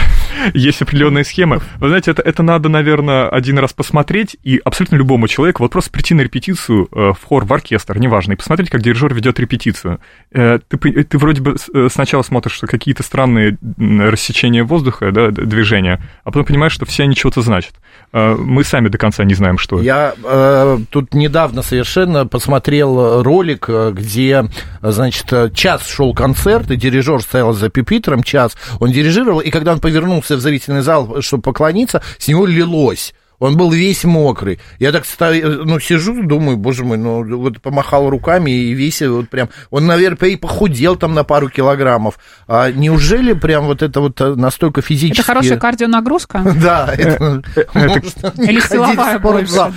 Есть 0.55 0.81
определенные 0.81 1.23
схемы. 1.23 1.61
Вы 1.77 1.87
знаете, 1.89 2.11
это, 2.11 2.23
это 2.23 2.41
надо, 2.41 2.67
наверное, 2.67 3.29
один 3.29 3.59
раз 3.59 3.73
посмотреть, 3.73 4.35
и 4.43 4.59
абсолютно 4.65 4.95
любому 4.95 5.27
человеку 5.27 5.61
вот 5.63 5.71
просто 5.71 5.91
прийти 5.91 6.15
на 6.15 6.21
репетицию 6.21 6.89
э, 6.91 7.11
в 7.13 7.23
хор, 7.23 7.45
в 7.45 7.53
оркестр, 7.53 7.99
неважно, 7.99 8.33
и 8.33 8.35
посмотреть, 8.35 8.71
как 8.71 8.81
дирижер 8.81 9.13
ведет 9.13 9.39
репетицию. 9.39 9.99
Э, 10.33 10.59
Ты, 10.67 10.77
ты 10.77 11.17
вроде 11.19 11.41
бы 11.41 11.55
э, 11.73 11.87
сначала 11.91 12.23
смотришь 12.23 12.55
что 12.55 12.65
какие-то 12.65 13.03
странные 13.03 13.57
рассечения 13.77 14.63
воздуха, 14.63 15.11
да, 15.11 15.29
движения, 15.29 16.01
а 16.23 16.31
потом 16.31 16.45
понимаешь, 16.45 16.73
что 16.73 16.85
все 16.85 17.03
они 17.03 17.15
чего-то 17.15 17.41
значат. 17.41 17.75
Э, 18.13 18.35
Мы 18.35 18.63
сами 18.63 18.89
до 18.89 18.97
конца 18.97 19.23
не 19.23 19.33
знаем, 19.33 19.57
что. 19.57 19.81
Я 19.81 20.13
э, 20.23 20.79
тут 20.89 21.13
недавно 21.13 21.61
совершенно 21.61 22.27
посмотрел 22.27 23.23
ролик, 23.23 23.65
э, 23.67 23.91
где, 23.93 24.45
значит, 24.81 25.53
час 25.53 25.87
шел 25.87 26.13
концерт, 26.13 26.69
и 26.71 26.75
дирижер 26.75 27.21
стоял 27.21 27.53
за 27.53 27.69
пюпитром 27.69 28.23
час, 28.23 28.57
он 28.79 28.91
дирижировал, 28.91 29.39
и 29.39 29.49
когда 29.49 29.73
он 29.73 29.79
повернулся 29.79 30.35
в 30.35 30.41
зрительный 30.41 30.81
зал, 30.81 31.21
чтобы 31.21 31.43
поклониться, 31.43 32.01
с 32.17 32.27
него 32.27 32.45
лилось. 32.45 33.13
Он 33.41 33.57
был 33.57 33.71
весь 33.71 34.03
мокрый. 34.03 34.59
Я 34.77 34.91
так 34.91 35.03
стою, 35.03 35.65
ну, 35.65 35.79
сижу, 35.79 36.21
думаю, 36.21 36.57
боже 36.57 36.85
мой, 36.85 36.99
ну, 36.99 37.23
вот 37.39 37.59
помахал 37.59 38.07
руками 38.07 38.51
и 38.51 38.73
весь 38.73 39.01
вот 39.01 39.29
прям... 39.29 39.49
Он, 39.71 39.87
наверное, 39.87 40.29
и 40.29 40.35
похудел 40.35 40.95
там 40.95 41.15
на 41.15 41.23
пару 41.23 41.49
килограммов. 41.49 42.19
А 42.47 42.69
неужели 42.69 43.33
прям 43.33 43.65
вот 43.65 43.81
это 43.81 43.99
вот 43.99 44.21
э, 44.21 44.35
настолько 44.35 44.83
физически... 44.83 45.21
Это 45.21 45.27
хорошая 45.27 45.57
кардионагрузка? 45.57 46.43
Да, 46.61 46.93
это... 46.95 47.41
можно 47.73 48.33
не 48.37 48.47
Или 48.47 48.59
силовая 48.59 49.17
больше, 49.17 49.73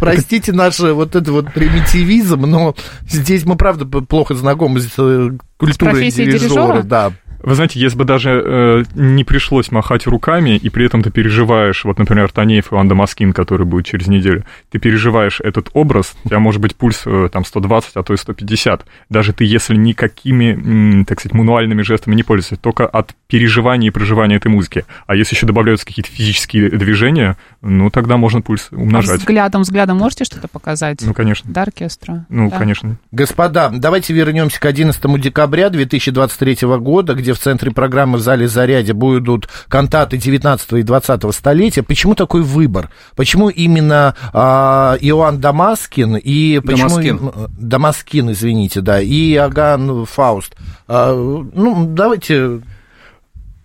Простите 0.00 0.52
наш 0.52 0.80
э, 0.80 0.94
вот 0.94 1.14
это 1.14 1.32
вот 1.32 1.52
примитивизм, 1.52 2.40
но 2.40 2.74
здесь 3.06 3.44
мы, 3.44 3.56
правда, 3.56 3.84
плохо 3.84 4.34
знакомы 4.34 4.80
с 4.80 4.94
э, 4.96 5.32
культурой 5.58 6.10
дирижера? 6.10 6.82
Да. 6.82 7.12
Вы 7.42 7.54
знаете, 7.54 7.80
если 7.80 7.98
бы 7.98 8.04
даже 8.04 8.42
э, 8.44 8.84
не 8.94 9.24
пришлось 9.24 9.70
махать 9.70 10.06
руками, 10.06 10.56
и 10.56 10.68
при 10.70 10.86
этом 10.86 11.02
ты 11.02 11.10
переживаешь, 11.10 11.84
вот, 11.84 11.98
например, 11.98 12.30
Танеев 12.30 12.72
Иван 12.72 12.88
Дамаскин, 12.88 13.32
который 13.32 13.66
будет 13.66 13.86
через 13.86 14.06
неделю, 14.06 14.44
ты 14.70 14.78
переживаешь 14.78 15.40
этот 15.40 15.68
образ, 15.72 16.14
у 16.24 16.28
тебя 16.28 16.38
может 16.38 16.60
быть 16.60 16.76
пульс 16.76 17.02
э, 17.06 17.28
там 17.32 17.44
120, 17.44 17.96
а 17.96 18.02
то 18.02 18.14
и 18.14 18.16
150. 18.16 18.86
Даже 19.08 19.32
ты, 19.32 19.44
если 19.44 19.74
никакими, 19.74 21.04
так 21.04 21.20
сказать, 21.20 21.34
мануальными 21.34 21.82
жестами 21.82 22.14
не 22.14 22.22
пользуешься, 22.22 22.56
только 22.56 22.86
от 22.86 23.14
переживания 23.32 23.88
и 23.88 23.90
проживания 23.90 24.36
этой 24.36 24.48
музыки. 24.48 24.84
А 25.06 25.16
если 25.16 25.34
еще 25.34 25.46
добавляются 25.46 25.86
какие-то 25.86 26.10
физические 26.10 26.68
движения, 26.68 27.38
ну, 27.62 27.88
тогда 27.88 28.18
можно 28.18 28.42
пульс 28.42 28.68
А 28.70 28.76
умножать. 28.76 29.20
взглядом, 29.20 29.62
взглядом 29.62 29.96
можете 29.96 30.24
что-то 30.24 30.48
показать? 30.48 30.98
Ну, 31.00 31.14
конечно. 31.14 31.50
До 31.50 31.62
оркестра. 31.62 32.26
Ну, 32.28 32.50
Да. 32.50 32.58
конечно. 32.58 32.98
Господа, 33.10 33.70
давайте 33.72 34.12
вернемся 34.12 34.60
к 34.60 34.66
11 34.66 35.18
декабря 35.18 35.70
2023 35.70 36.58
года, 36.76 37.14
где 37.14 37.32
в 37.32 37.38
центре 37.38 37.70
программы 37.70 38.18
в 38.18 38.20
зале 38.20 38.46
«Зарядье» 38.48 38.92
будут 38.92 39.48
кантаты 39.68 40.18
19 40.18 40.74
и 40.74 40.82
20 40.82 41.32
столетия. 41.34 41.82
Почему 41.82 42.14
такой 42.14 42.42
выбор? 42.42 42.90
Почему 43.16 43.48
именно 43.48 44.14
а, 44.34 44.98
Иоанн 45.00 45.40
Дамаскин 45.40 46.16
и... 46.16 46.60
Почему, 46.60 46.88
Дамаскин. 46.90 47.20
э, 47.34 47.46
Дамаскин, 47.58 48.32
извините, 48.32 48.82
да, 48.82 49.00
и 49.00 49.32
Иоганн 49.32 50.04
Фауст? 50.04 50.54
А, 50.86 51.14
ну, 51.14 51.86
давайте... 51.88 52.60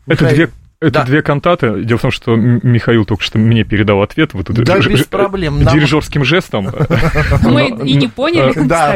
Это 0.08 0.24
Михаил. 0.24 0.36
две, 0.36 0.50
это 0.80 0.92
Да. 0.92 1.04
две 1.06 1.22
кантаты. 1.22 1.84
Дело 1.84 1.98
в 1.98 2.02
том, 2.02 2.12
что 2.12 2.36
Михаил 2.36 3.04
только 3.06 3.24
что 3.24 3.38
мне 3.40 3.64
передал 3.64 4.02
ответ. 4.04 4.34
Вот 4.34 4.48
тут 4.48 4.56
Да, 4.58 4.80
ж- 4.82 4.88
без 4.90 5.00
ж- 5.00 5.06
проблем. 5.08 5.64
Нам- 5.64 5.74
Дирижерским 5.74 6.24
жестом. 6.24 6.70
Мы 7.44 7.68
и 7.84 7.96
не 7.96 8.08
поняли, 8.08 8.54
Да, 8.68 8.96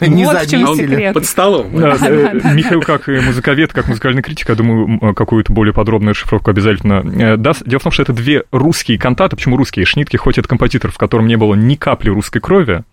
не 0.00 0.24
Вот 0.24 0.36
в 0.42 0.48
чем 0.50 0.66
заметили. 0.66 0.90
секрет. 0.90 1.14
Под 1.14 1.26
столом. 1.26 1.76
Э, 1.76 2.52
Михаил, 2.54 2.80
как 2.82 3.08
и 3.08 3.18
музыковед, 3.20 3.72
как 3.72 3.88
музыкальный 3.88 4.22
критик, 4.22 4.48
я 4.48 4.54
думаю, 4.54 4.98
м, 5.02 5.14
какую-то 5.14 5.52
более 5.52 5.72
подробную 5.74 6.12
расшифровку 6.14 6.50
обязательно 6.50 7.02
э, 7.04 7.36
даст. 7.36 7.62
Дело 7.66 7.80
в 7.80 7.82
том, 7.82 7.92
что 7.92 8.02
это 8.04 8.12
две 8.12 8.44
русские 8.52 8.98
кантаты. 8.98 9.36
Почему 9.36 9.56
русские? 9.56 9.84
Шнитке, 9.86 10.18
хоть 10.18 10.38
это 10.38 10.48
композитор, 10.48 10.90
в 10.92 10.98
котором 10.98 11.26
не 11.26 11.36
было 11.36 11.54
ни 11.54 11.74
капли 11.74 12.10
русской 12.10 12.40
крови, 12.40 12.84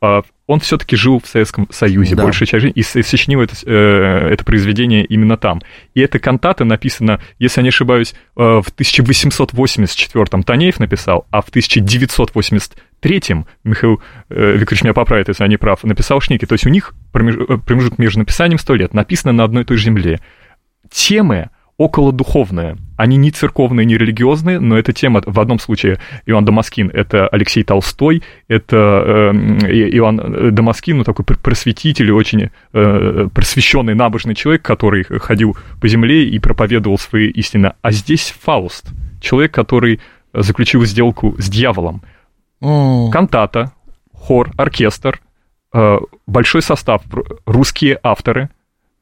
он 0.00 0.60
все-таки 0.60 0.96
жил 0.96 1.20
в 1.22 1.28
Советском 1.28 1.68
Союзе 1.70 2.16
Да. 2.16 2.24
большую 2.24 2.48
часть 2.48 2.62
жизни 2.62 2.80
и 2.80 2.82
сочинил 3.02 3.40
это, 3.42 3.54
э, 3.64 4.28
это 4.32 4.44
произведение 4.44 5.04
именно 5.04 5.36
там. 5.36 5.60
И 5.94 6.00
эта 6.00 6.18
кантата 6.18 6.64
написана, 6.64 7.20
если 7.38 7.60
я 7.60 7.62
не 7.62 7.68
ошибаюсь, 7.68 8.14
э, 8.14 8.16
в 8.36 8.64
1884-м 8.74 10.42
Танеев 10.42 10.80
написал, 10.80 11.26
а 11.30 11.40
в 11.42 11.50
1983-м 11.50 13.46
Михаил 13.64 14.02
э, 14.28 14.52
Викторович 14.56 14.82
меня 14.84 14.94
поправит, 14.94 15.28
если 15.28 15.44
я 15.44 15.48
не 15.48 15.56
прав, 15.56 15.84
написал 15.84 16.20
Шнитке. 16.20 16.46
То 16.46 16.54
есть 16.54 16.66
у 16.66 16.70
них 16.70 16.94
промеж- 17.12 17.58
промежуток 17.64 17.98
между 17.98 18.18
написанием 18.20 18.58
100 18.58 18.74
лет 18.74 18.94
написано 18.94 19.32
на 19.32 19.44
одной 19.44 19.62
и 19.62 19.66
той 19.66 19.76
же 19.76 19.84
земле. 19.84 20.20
Темы 20.90 21.50
околодуховные. 21.80 22.76
Они 22.98 23.16
не 23.16 23.30
церковные, 23.30 23.86
не 23.86 23.96
религиозные, 23.96 24.60
но 24.60 24.78
эта 24.78 24.92
тема 24.92 25.22
в 25.24 25.40
одном 25.40 25.58
случае 25.58 25.98
Иоанн 26.26 26.44
Дамаскин, 26.44 26.90
это 26.92 27.26
Алексей 27.28 27.64
Толстой, 27.64 28.22
это 28.48 29.32
э, 29.32 29.32
Иоанн 29.96 30.54
Дамаскин, 30.54 30.98
ну, 30.98 31.04
такой 31.04 31.24
просветитель, 31.24 32.12
очень 32.12 32.50
э, 32.74 33.28
просвещенный, 33.32 33.94
набожный 33.94 34.34
человек, 34.34 34.60
который 34.60 35.04
ходил 35.04 35.56
по 35.80 35.88
земле 35.88 36.28
и 36.28 36.38
проповедовал 36.38 36.98
свои 36.98 37.30
истины. 37.30 37.72
А 37.80 37.92
здесь 37.92 38.34
Фауст, 38.42 38.90
человек, 39.18 39.52
который 39.54 40.00
заключил 40.34 40.84
сделку 40.84 41.34
с 41.38 41.48
дьяволом. 41.48 42.02
Mm. 42.60 43.10
Кантата, 43.10 43.72
хор, 44.12 44.50
оркестр, 44.58 45.18
э, 45.72 45.98
большой 46.26 46.60
состав, 46.60 47.00
русские 47.46 47.98
авторы, 48.02 48.50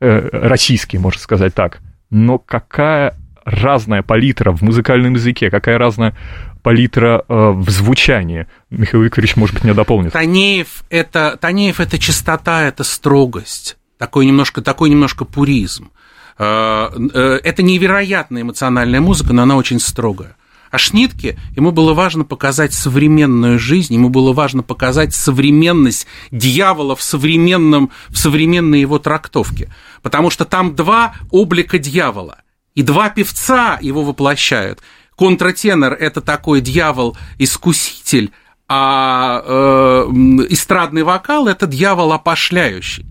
э, 0.00 0.28
российские, 0.30 1.00
можно 1.00 1.20
сказать 1.20 1.54
так. 1.56 1.80
Но 2.11 2.38
какая 2.38 3.16
разная 3.44 4.03
палитра 4.03 4.53
в 4.53 4.62
музыкальном 4.62 5.14
языке, 5.14 5.51
какая 5.51 5.79
разная 5.79 6.14
палитра 6.62 7.25
э, 7.29 7.51
в 7.51 7.71
звучании. 7.71 8.47
Михаил 8.71 9.03
Викторович, 9.03 9.37
может 9.37 9.55
быть, 9.55 9.64
меня 9.64 9.75
дополнит. 9.75 10.12
Танеев 10.12 10.85
это, 10.90 11.38
Танеев 11.40 11.81
это 11.81 11.99
чистота, 11.99 12.64
это 12.64 12.85
строгость, 12.85 13.79
такой 13.97 14.27
немножко, 14.27 14.61
такой 14.61 14.90
немножко 14.90 15.25
пуризм. 15.25 15.90
Э, 16.38 16.90
э, 17.14 17.40
это 17.42 17.62
невероятная 17.62 18.42
эмоциональная 18.42 19.01
музыка, 19.01 19.33
но 19.33 19.42
она 19.42 19.57
очень 19.57 19.81
строгая. 19.81 20.37
А 20.70 20.78
Шнитке 20.78 21.38
ему 21.57 21.70
было 21.72 21.94
важно 21.94 22.24
показать 22.24 22.74
современную 22.74 23.59
жизнь, 23.59 23.94
ему 23.94 24.11
было 24.11 24.33
важно 24.33 24.62
показать 24.62 25.14
современность 25.14 26.07
дьявола 26.31 26.94
в, 26.94 27.02
современном, 27.02 27.90
в 28.09 28.18
современной 28.18 28.81
его 28.81 28.98
трактовке. 28.98 29.72
Потому 30.02 30.31
что 30.31 30.44
там 30.44 30.76
два 30.76 31.14
облика 31.31 31.78
дьявола, 31.78 32.42
и 32.74 32.83
два 32.83 33.09
певца 33.11 33.78
его 33.81 34.04
воплощают. 34.04 34.81
Контратенор– 35.16 35.92
это 36.00 36.20
такой 36.20 36.61
дьявол-искуситель, 36.61 38.31
а 38.68 39.42
э, 39.44 40.11
эстрадный 40.50 41.02
вокал– 41.02 41.46
это 41.48 41.66
дьявол 41.66 42.12
опошляющий. 42.12 43.07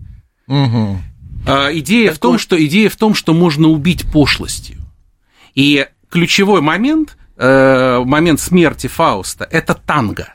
Угу. 0.46 1.02
Идея, 1.72 2.12
в 2.12 2.18
том, 2.18 2.38
что, 2.38 2.62
идея 2.64 2.88
в 2.88 2.96
том, 2.96 3.14
что 3.14 3.34
можно 3.34 3.68
убить 3.68 4.10
пошлостью. 4.10 4.78
И 5.54 5.86
ключевой 6.08 6.60
момент 6.60 7.17
э, 7.38 8.02
момент 8.04 8.40
смерти 8.40 8.86
Фауста, 8.86 9.48
это 9.50 9.74
танго. 9.74 10.34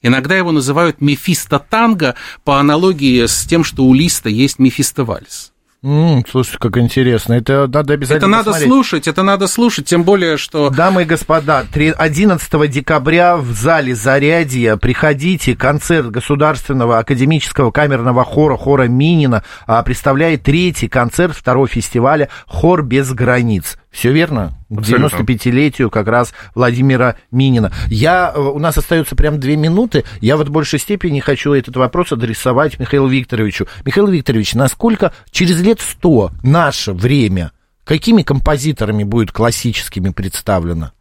Иногда 0.00 0.36
его 0.36 0.52
называют 0.52 1.00
Мефисто 1.00 1.58
танго 1.58 2.14
по 2.44 2.58
аналогии 2.58 3.26
с 3.26 3.44
тем, 3.44 3.64
что 3.64 3.84
у 3.84 3.94
Листа 3.94 4.28
есть 4.28 4.58
Мефисто 4.58 5.04
вальс. 5.04 5.52
Mm, 5.84 6.24
слушайте, 6.28 6.58
как 6.58 6.76
интересно. 6.76 7.34
Это 7.34 7.68
надо 7.68 7.94
обязательно 7.94 8.18
Это 8.18 8.26
надо 8.26 8.44
посмотреть. 8.46 8.68
слушать, 8.68 9.08
это 9.08 9.22
надо 9.22 9.46
слушать, 9.46 9.86
тем 9.86 10.02
более, 10.02 10.36
что... 10.36 10.70
Дамы 10.70 11.02
и 11.02 11.04
господа, 11.04 11.64
11 11.72 12.70
декабря 12.70 13.36
в 13.36 13.52
зале 13.52 13.94
Зарядье 13.94 14.76
приходите. 14.76 15.54
Концерт 15.54 16.10
Государственного 16.10 16.98
академического 16.98 17.70
камерного 17.70 18.24
хора, 18.24 18.56
хора 18.56 18.88
Минина, 18.88 19.44
а, 19.66 19.82
представляет 19.84 20.42
третий 20.42 20.88
концерт 20.88 21.36
второго 21.36 21.68
фестиваля 21.68 22.28
«Хор 22.46 22.82
без 22.82 23.12
границ». 23.12 23.77
Все 23.98 24.12
верно? 24.12 24.52
К 24.68 24.74
95-летию 24.74 25.90
как 25.90 26.06
раз 26.06 26.32
Владимира 26.54 27.16
Минина. 27.32 27.72
Я, 27.88 28.32
э, 28.32 28.38
у 28.38 28.60
нас 28.60 28.78
остается 28.78 29.16
прям 29.16 29.40
две 29.40 29.56
минуты. 29.56 30.04
Я 30.20 30.36
вот 30.36 30.46
в 30.46 30.52
большей 30.52 30.78
степени 30.78 31.18
хочу 31.18 31.52
этот 31.52 31.74
вопрос 31.74 32.12
адресовать 32.12 32.78
Михаилу 32.78 33.08
Викторовичу. 33.08 33.66
Михаил 33.84 34.06
Викторович, 34.06 34.54
насколько 34.54 35.12
через 35.32 35.60
лет 35.60 35.80
сто 35.80 36.30
наше 36.44 36.92
время, 36.92 37.50
какими 37.82 38.22
композиторами 38.22 39.02
будет 39.02 39.32
классическими 39.32 40.10
представлено? 40.10 40.92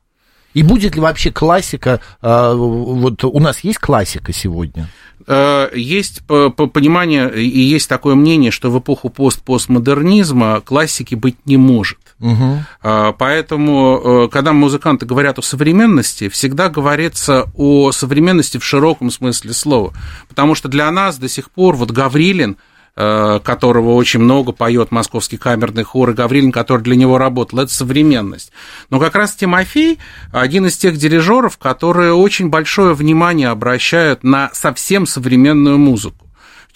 И 0.55 0.63
будет 0.63 0.95
ли 0.95 1.01
вообще 1.01 1.29
классика, 1.29 2.01
э, 2.23 2.53
вот 2.55 3.23
у 3.23 3.39
нас 3.39 3.59
есть 3.59 3.77
классика 3.77 4.33
сегодня? 4.33 4.89
Э, 5.27 5.69
есть 5.75 6.25
понимание 6.25 7.31
и 7.31 7.59
есть 7.59 7.87
такое 7.87 8.15
мнение, 8.15 8.49
что 8.49 8.71
в 8.71 8.79
эпоху 8.79 9.11
пост-постмодернизма 9.11 10.61
классики 10.61 11.13
быть 11.13 11.35
не 11.45 11.57
может. 11.57 11.99
Угу. 12.19 13.13
Поэтому, 13.19 14.25
э, 14.25 14.29
когда 14.29 14.51
музыканты 14.51 15.05
говорят 15.05 15.37
о 15.37 15.43
современности, 15.43 16.29
всегда 16.29 16.67
говорится 16.67 17.45
о 17.55 17.91
современности 17.91 18.57
в 18.57 18.65
широком 18.65 19.11
смысле 19.11 19.53
слова. 19.53 19.93
Потому 20.27 20.55
что 20.55 20.67
для 20.67 20.89
нас 20.89 21.17
до 21.17 21.29
сих 21.29 21.51
пор 21.51 21.75
вот 21.75 21.91
Гаврилин 21.91 22.57
Э, 22.99 23.39
которого 23.43 23.93
очень 23.93 24.21
много 24.21 24.53
поет 24.53 24.89
московский 24.89 25.37
камерный 25.37 25.83
хор, 25.83 26.09
и 26.09 26.13
Гаврилин, 26.13 26.51
который 26.51 26.81
для 26.81 26.95
него 26.95 27.19
работал, 27.19 27.59
это 27.59 27.71
современность. 27.71 28.51
Но 28.89 28.99
как 28.99 29.13
раз 29.13 29.35
Тимофей 29.35 29.99
один 30.31 30.65
из 30.65 30.77
тех 30.77 30.97
дирижеров, 30.97 31.59
которые 31.59 32.13
очень 32.13 32.49
большое 32.49 32.95
внимание 32.95 33.49
обращают 33.49 34.23
на 34.23 34.49
совсем 34.51 35.05
современную 35.05 35.77
музыку. 35.77 36.26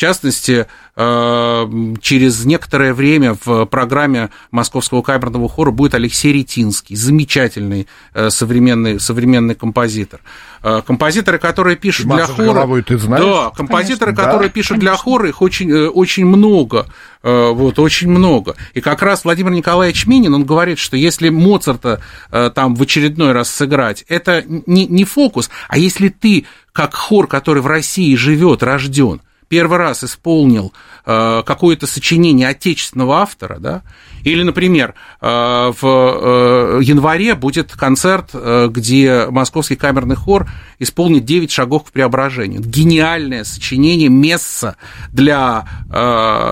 В 0.02 0.04
частности, 0.04 0.66
э, 0.96 1.68
через 2.02 2.44
некоторое 2.44 2.96
время 2.96 3.38
в 3.46 3.66
программе 3.66 4.32
Московского 4.50 5.04
камерного 5.04 5.48
хора 5.48 5.70
будет 5.70 5.94
Алексей 5.94 6.34
Ретинский, 6.34 6.96
замечательный 6.96 7.86
э, 8.16 8.32
современный, 8.32 9.00
современный 9.00 9.54
композитор. 9.54 10.22
Э, 10.64 10.82
композиторы, 10.84 11.38
которые 11.38 11.76
пишут 11.76 12.08
для 12.08 12.26
хора... 12.26 12.46
Головой, 12.48 12.82
ты 12.82 12.98
знаешь? 12.98 13.24
Да, 13.24 13.52
композиторы, 13.52 14.12
конечно, 14.12 14.24
которые 14.24 14.50
да, 14.50 14.54
пишут 14.54 14.70
конечно. 14.70 14.90
для 14.90 14.98
хора, 14.98 15.30
их 15.30 15.40
очень, 15.44 15.72
очень 15.72 16.26
много. 16.26 16.88
Вот, 17.22 17.78
очень 17.78 18.10
много. 18.10 18.56
И 18.74 18.82
как 18.82 19.04
раз 19.04 19.24
Владимир 19.24 19.52
Николаевич 19.52 20.08
Минин, 20.08 20.34
он 20.34 20.46
говорит, 20.46 20.80
что 20.80 20.98
если 20.98 21.30
Моцарта 21.30 22.02
там 22.32 22.74
в 22.74 22.82
очередной 22.82 23.34
раз 23.34 23.52
сыграть, 23.52 24.04
это 24.08 24.44
не, 24.48 24.88
не 24.88 25.06
фокус, 25.06 25.52
а 25.68 25.78
если 25.78 26.10
ты, 26.10 26.48
как 26.74 26.96
хор, 26.96 27.28
который 27.28 27.62
в 27.62 27.68
России 27.68 28.16
живет, 28.16 28.64
рожден, 28.64 29.22
первый 29.52 29.80
раз 29.80 30.02
исполнил 30.02 30.72
э, 31.06 31.44
какое-то 31.46 31.86
сочинение 31.86 32.48
отечественного 32.48 33.18
автора, 33.18 33.58
да, 33.60 33.82
или, 34.24 34.44
например, 34.44 34.96
э, 35.20 35.26
в 35.28 35.84
э, 35.84 36.80
январе 36.82 37.36
будет 37.36 37.74
концерт, 37.74 38.34
где 38.34 39.28
Московский 39.30 39.76
камерный 39.76 40.16
хор 40.16 40.50
исполнит 40.80 41.26
9 41.26 41.52
шагов 41.52 41.84
к 41.84 41.92
преображению. 41.92 42.62
Гениальное 42.62 43.44
сочинение 43.44 44.08
месса 44.08 44.78
для 45.12 45.66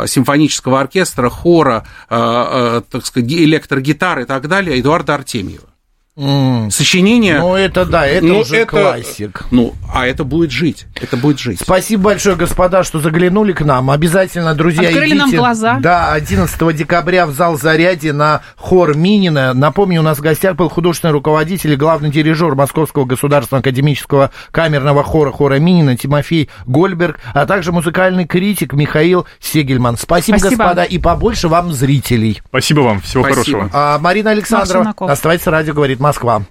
симфонического 0.07 0.81
оркестра, 0.81 1.29
хора, 1.29 1.85
так 2.09 3.05
сказать, 3.05 3.31
электрогитары 3.31 4.23
и 4.23 4.25
так 4.25 4.47
далее 4.49 4.79
Эдуарда 4.79 5.15
Артемьева. 5.15 5.69
Mm. 6.19 6.69
Сочинение. 6.69 7.39
Ну, 7.39 7.55
это 7.55 7.86
да, 7.86 8.05
это 8.05 8.25
ну, 8.25 8.39
уже 8.39 8.58
это, 8.58 8.71
классик. 8.71 9.45
Ну, 9.51 9.73
а 9.93 10.05
это 10.05 10.25
будет 10.25 10.51
жить. 10.51 10.86
Это 10.95 11.15
будет 11.15 11.39
жить. 11.39 11.60
Спасибо 11.62 12.03
большое, 12.03 12.36
господа, 12.36 12.84
что 12.84 12.99
заглянули 12.99 13.53
к 13.53 13.62
нам. 13.62 13.89
Обязательно, 13.89 14.53
друзья, 14.53 14.89
Открыли 14.89 15.12
идите. 15.12 15.17
нам 15.17 15.32
глаза. 15.32 15.79
Да, 15.79 16.12
11 16.12 16.75
декабря 16.75 17.25
в 17.25 17.32
зал 17.32 17.58
Заряди 17.58 18.10
на 18.10 18.41
хор 18.58 18.97
Минина. 18.97 19.53
Напомню, 19.53 20.01
у 20.01 20.03
нас 20.03 20.17
в 20.17 20.21
гостях 20.21 20.58
был 20.58 20.67
художественный 20.67 21.13
руководитель 21.13 21.71
и 21.71 21.75
главный 21.77 22.12
дирижер 22.12 22.53
Московского 22.53 23.05
государственного 23.05 23.62
академического 23.62 24.32
камерного 24.51 25.03
хора 25.03 25.32
хора 25.32 25.55
Минина 25.55 25.95
Тимофей 25.95 26.49
Гольберг, 26.65 27.19
а 27.34 27.45
также 27.45 27.71
музыкальный 27.71 28.25
критик 28.25 28.73
Михаил 28.73 29.25
Сегельман. 29.39 29.95
Спасибо, 29.97 30.38
Спасибо. 30.38 30.63
господа, 30.63 30.84
и 30.84 30.97
побольше 30.97 31.47
вам 31.47 31.71
зрителей. 31.71 32.41
Спасибо 32.49 32.82
вам, 32.82 32.99
всего 32.99 33.23
Спасибо. 33.23 33.60
хорошего. 33.60 33.69
А, 33.73 33.99
Марина 33.99 34.32
Александрова, 34.32 34.93
оставайтесь 35.08 35.47
радио, 35.47 35.73
говорит 35.73 36.01
Moskwa. 36.09 36.41